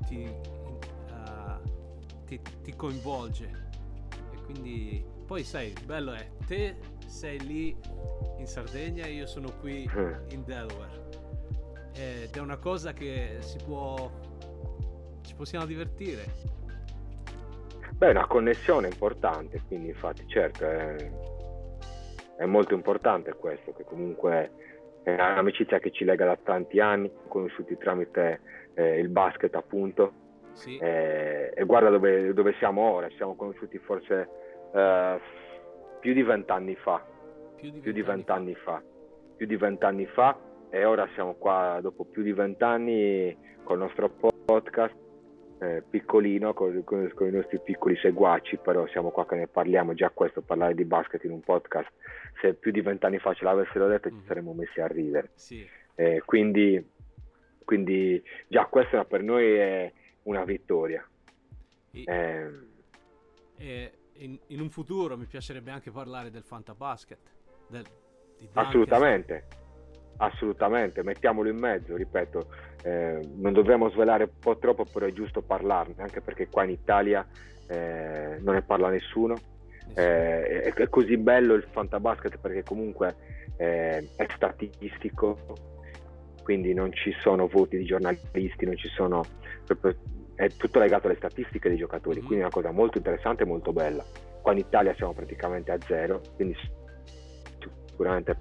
[0.07, 0.33] ti,
[1.11, 3.71] uh, ti, ti coinvolge.
[4.31, 6.76] E quindi poi sai, il bello è te
[7.07, 7.76] sei lì
[8.39, 10.12] in Sardegna e io sono qui mm.
[10.31, 11.07] in Delaware
[11.95, 14.11] ed è una cosa che si può
[15.20, 16.57] ci possiamo divertire
[17.93, 21.11] Beh, una connessione importante, quindi infatti certo è,
[22.37, 24.53] è molto importante questo, che comunque
[25.03, 28.41] è un'amicizia che ci lega da tanti anni, conosciuti tramite
[28.74, 30.12] eh, il basket appunto.
[30.53, 30.79] Sì.
[30.79, 34.29] Eh, e guarda dove, dove, siamo ora, ci siamo conosciuti forse
[34.73, 35.21] eh,
[36.01, 37.05] più di vent'anni fa.
[37.57, 38.83] Più di vent'anni fa.
[39.37, 40.37] Più di vent'anni fa
[40.71, 44.95] e ora siamo qua dopo più di vent'anni col nostro podcast
[45.61, 49.95] eh, piccolino con, con, con, i nostri piccoli seguaci, però siamo qua che ne parliamo,
[49.95, 51.91] già questo, parlare di basket in un podcast,
[52.41, 54.18] se più di vent'anni fa ce l'avessero detto mm.
[54.18, 55.30] ci saremmo messi a ridere.
[55.34, 55.67] Sì.
[55.95, 56.84] Eh, quindi,
[57.64, 59.92] quindi, già questa per noi è
[60.25, 61.05] una vittoria.
[61.91, 62.05] E,
[63.57, 67.18] eh, in, in, un futuro mi piacerebbe anche parlare del fantabasket.
[67.68, 67.84] Del,
[68.53, 69.46] assolutamente
[70.18, 72.46] assolutamente, mettiamolo in mezzo, ripeto,
[72.82, 76.70] eh, non dovremmo svelare un po' troppo, però è giusto parlarne, anche perché qua in
[76.70, 77.26] Italia
[77.68, 79.36] eh, non ne parla nessuno.
[79.95, 83.16] Eh, è, è, così bello il fantabasket perché comunque
[83.57, 85.38] eh, è statistico,
[86.42, 89.24] quindi non ci sono voti di giornalisti, non ci sono,
[90.39, 92.27] è tutto legato alle statistiche dei giocatori, mm-hmm.
[92.27, 94.05] quindi è una cosa molto interessante e molto bella.
[94.41, 96.57] Qua in Italia siamo praticamente a zero, quindi
[97.89, 98.39] sicuramente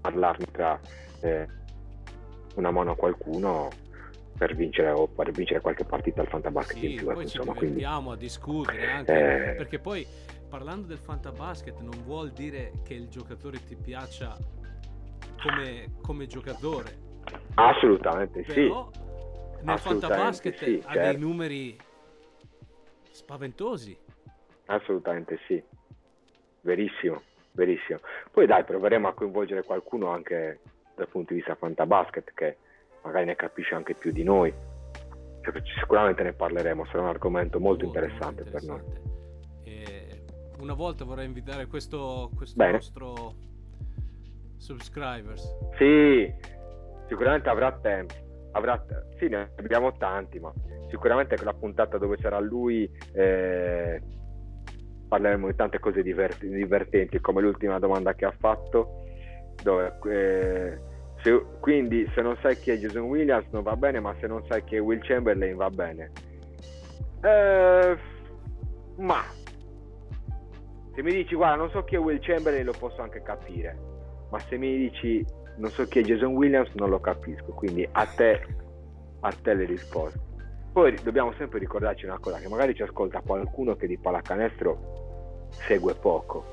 [0.00, 0.78] parlarne tra
[1.22, 1.48] eh,
[2.54, 3.68] una mano a qualcuno
[4.38, 7.06] per vincere o per vincere qualche partita al fantabasket sì, in più.
[7.06, 10.06] Poi ecco, ci insomma, divertiamo quindi, a discutere anche eh, perché poi
[10.48, 14.36] parlando del fantabasket non vuol dire che il giocatore ti piaccia
[15.42, 17.04] come, come giocatore.
[17.54, 19.05] Assolutamente Però sì.
[19.62, 21.10] Nel fantabasket sì, ha certo.
[21.10, 21.76] dei numeri
[23.10, 23.96] spaventosi.
[24.66, 25.62] Assolutamente sì.
[26.60, 27.22] Verissimo,
[27.52, 28.00] verissimo.
[28.30, 30.60] Poi dai, proveremo a coinvolgere qualcuno anche
[30.94, 32.56] dal punto di vista fantabasket che
[33.02, 34.52] magari ne capisce anche più di noi.
[35.42, 38.80] Cioè, Sicuramente ne parleremo, sarà un argomento molto, interessante, per noi.
[38.80, 39.14] interessante.
[39.62, 40.24] E
[40.58, 43.34] una volta vorrei invitare questo, questo nostro
[44.56, 45.44] subscribers.
[45.78, 46.34] Sì,
[47.06, 48.25] sicuramente avrà tempo.
[48.56, 48.82] Avrà
[49.18, 50.50] sì, ne abbiamo tanti, ma
[50.88, 54.00] sicuramente quella puntata dove sarà lui eh,
[55.08, 59.02] parleremo di tante cose divert- divertenti, come l'ultima domanda che ha fatto.
[59.60, 60.78] Dove, eh,
[61.22, 64.42] se- quindi se non sai chi è Jason Williams non va bene, ma se non
[64.46, 66.10] sai chi è Will Chamberlain va bene.
[67.22, 67.98] Eh,
[68.96, 69.22] ma
[70.94, 73.76] se mi dici guarda non so chi è Will Chamberlain lo posso anche capire,
[74.30, 75.22] ma se mi dici
[75.56, 78.46] non so chi è Jason Williams non lo capisco, quindi a te,
[79.20, 80.20] a te le risposte.
[80.72, 85.94] Poi dobbiamo sempre ricordarci una cosa, che magari ci ascolta qualcuno che di pallacanestro segue
[85.94, 86.44] poco,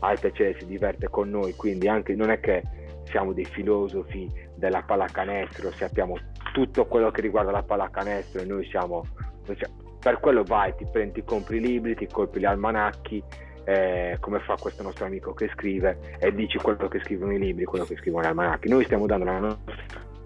[0.00, 2.62] al piacere si diverte con noi, quindi anche non è che
[3.04, 6.18] siamo dei filosofi della pallacanestro, sappiamo
[6.52, 9.04] tutto quello che riguarda la pallacanestro e noi siamo,
[9.46, 13.22] noi siamo- per quello vai, ti prendi, compri i libri, ti colpi gli almanacchi,
[13.68, 17.66] eh, come fa questo nostro amico che scrive e dici quello che scrivono i libri,
[17.66, 18.66] quello che scrivono gli almanacchi.
[18.66, 19.74] Noi stiamo dando la nostra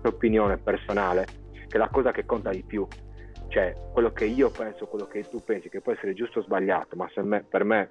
[0.04, 2.86] opinione personale, che è la cosa che conta di più.
[3.48, 6.94] Cioè, quello che io penso, quello che tu pensi, che può essere giusto o sbagliato,
[6.94, 7.90] ma me- per me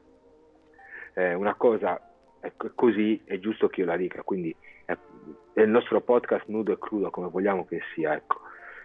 [1.16, 2.00] eh, una cosa
[2.40, 4.24] è co- così, è giusto che io la dica.
[4.24, 4.56] Quindi
[4.86, 4.98] è,
[5.52, 8.16] è il nostro podcast nudo e crudo, come vogliamo che sia.
[8.16, 8.40] Ecco.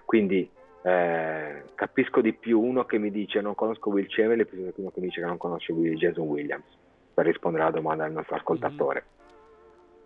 [0.04, 0.50] Quindi
[0.82, 4.90] eh, capisco di più uno che mi dice non conosco Will Chamberlain piuttosto che uno
[4.90, 6.64] che mi dice che non conosce Jason Williams
[7.12, 9.04] per rispondere alla domanda del nostro ascoltatore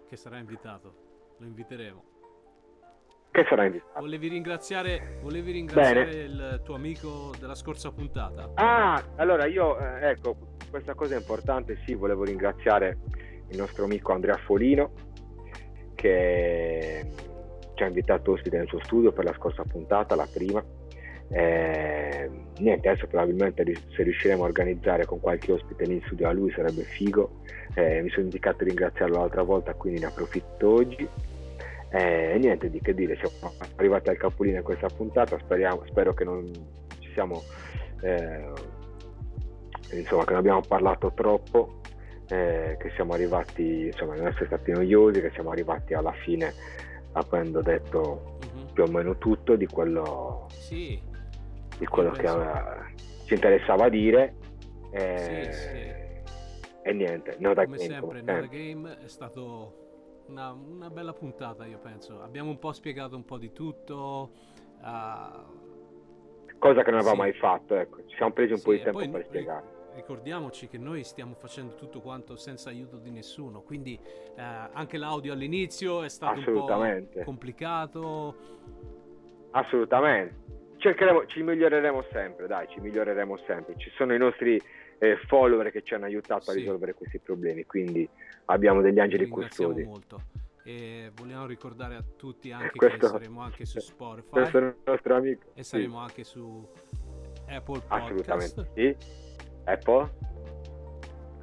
[0.09, 0.95] che sarà invitato.
[1.39, 2.05] Lo inviteremo.
[3.31, 6.23] che sarà invitato Volevi ringraziare, volevi ringraziare Bene.
[6.25, 8.51] il tuo amico della scorsa puntata.
[8.55, 10.37] ah allora io eh, ecco
[10.69, 12.99] questa cosa è importante sì volevo ringraziare
[13.49, 14.91] il nostro amico Andrea Folino
[15.95, 17.07] che
[17.81, 20.63] ci ha invitato ospite nel suo studio per la scorsa puntata la prima
[21.33, 22.29] Eh,
[22.59, 23.63] niente, adesso probabilmente
[23.95, 27.43] se riusciremo a organizzare con qualche ospite in studio a lui sarebbe figo.
[27.75, 31.09] Eh, mi sono indicato di ringraziarlo l'altra volta, quindi ne approfitto oggi.
[31.93, 36.13] Eh, E niente di che dire, siamo arrivati al capolino in questa puntata, speriamo, spero
[36.15, 36.51] che non
[36.99, 37.43] ci siamo,
[38.03, 38.51] eh,
[39.93, 41.81] insomma, che non abbiamo parlato troppo,
[42.29, 46.53] eh, che siamo arrivati, insomma, non essere stati noiosi, che siamo arrivati alla fine
[47.13, 48.73] avendo detto Mhm.
[48.73, 51.01] più o meno tutto di quello, Sì,
[51.79, 52.87] di quello che aveva-
[53.25, 54.35] ci interessava dire.
[54.93, 55.99] eh, Sì, sì.
[56.83, 59.75] E niente, no come game, sempre, come Not a Game è stato
[60.27, 62.21] una, una bella puntata, io penso.
[62.23, 64.31] Abbiamo un po' spiegato un po' di tutto.
[64.83, 65.45] ah,
[66.59, 67.99] cosa che non avevamo mai fatto, ecco.
[68.07, 69.67] ci siamo presi un po' di e tempo per spiegare.
[69.95, 73.99] Ricordiamoci che noi stiamo facendo tutto quanto senza aiuto di nessuno, quindi
[74.37, 77.19] eh, anche l'audio all'inizio è stato un Assolutamente.
[77.19, 78.37] po' complicato.
[79.51, 80.49] Assolutamente.
[80.79, 83.75] Cercheremo, ci miglioreremo sempre, dai, ci miglioreremo sempre.
[83.77, 84.59] Ci sono i nostri
[84.99, 86.61] eh, follower che ci hanno aiutato a Sì.
[86.61, 88.09] risolvere questi problemi, quindi
[88.47, 89.83] abbiamo degli angeli custodi.
[89.85, 90.23] molto.
[90.63, 94.77] E vogliamo ricordare a tutti anche Questo- che saremo anche su Spotify Questo è il
[94.85, 95.47] nostro amico.
[95.55, 96.67] e Sì, saremo anche su
[97.49, 98.73] Apple assolutamente Podcast.
[98.75, 99.30] sì.
[99.65, 100.11] Apple,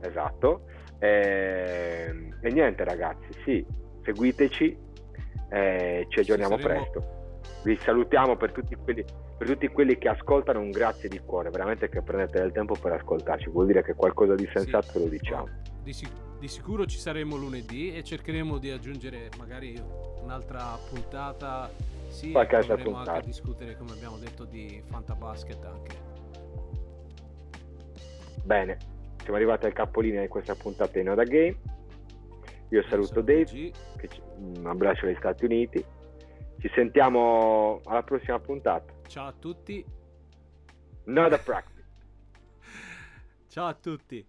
[0.01, 0.61] esatto.
[0.99, 3.65] E, e niente ragazzi, sì,
[4.03, 4.77] seguiteci,
[5.49, 7.15] eh, ci aggiorniamo saremo- presto.
[7.63, 9.03] Vi salutiamo per tutti, quelli,
[9.37, 12.93] per tutti quelli che ascoltano, un grazie di cuore, veramente che prendete del tempo per
[12.93, 15.47] ascoltarci, vuol dire che qualcosa di sensato lo diciamo.
[15.83, 19.81] Di, sic- di sicuro ci saremo lunedì e cercheremo di aggiungere magari
[20.21, 21.69] un'altra puntata.
[22.09, 23.27] Sì, Qualche e altra proveremo anche a puntata.
[23.27, 25.95] discutere, come abbiamo detto, di Fantabasket anche.
[28.43, 28.77] Bene,
[29.21, 31.57] siamo arrivati al capolinea di questa puntata di Noda Game.
[32.69, 35.83] Io saluto Dave, che ci- un abbraccio agli Stati Uniti.
[36.59, 38.91] Ci sentiamo alla prossima puntata.
[39.07, 39.85] Ciao a tutti.
[41.05, 41.85] Noda Practice.
[43.47, 44.25] Ciao a tutti.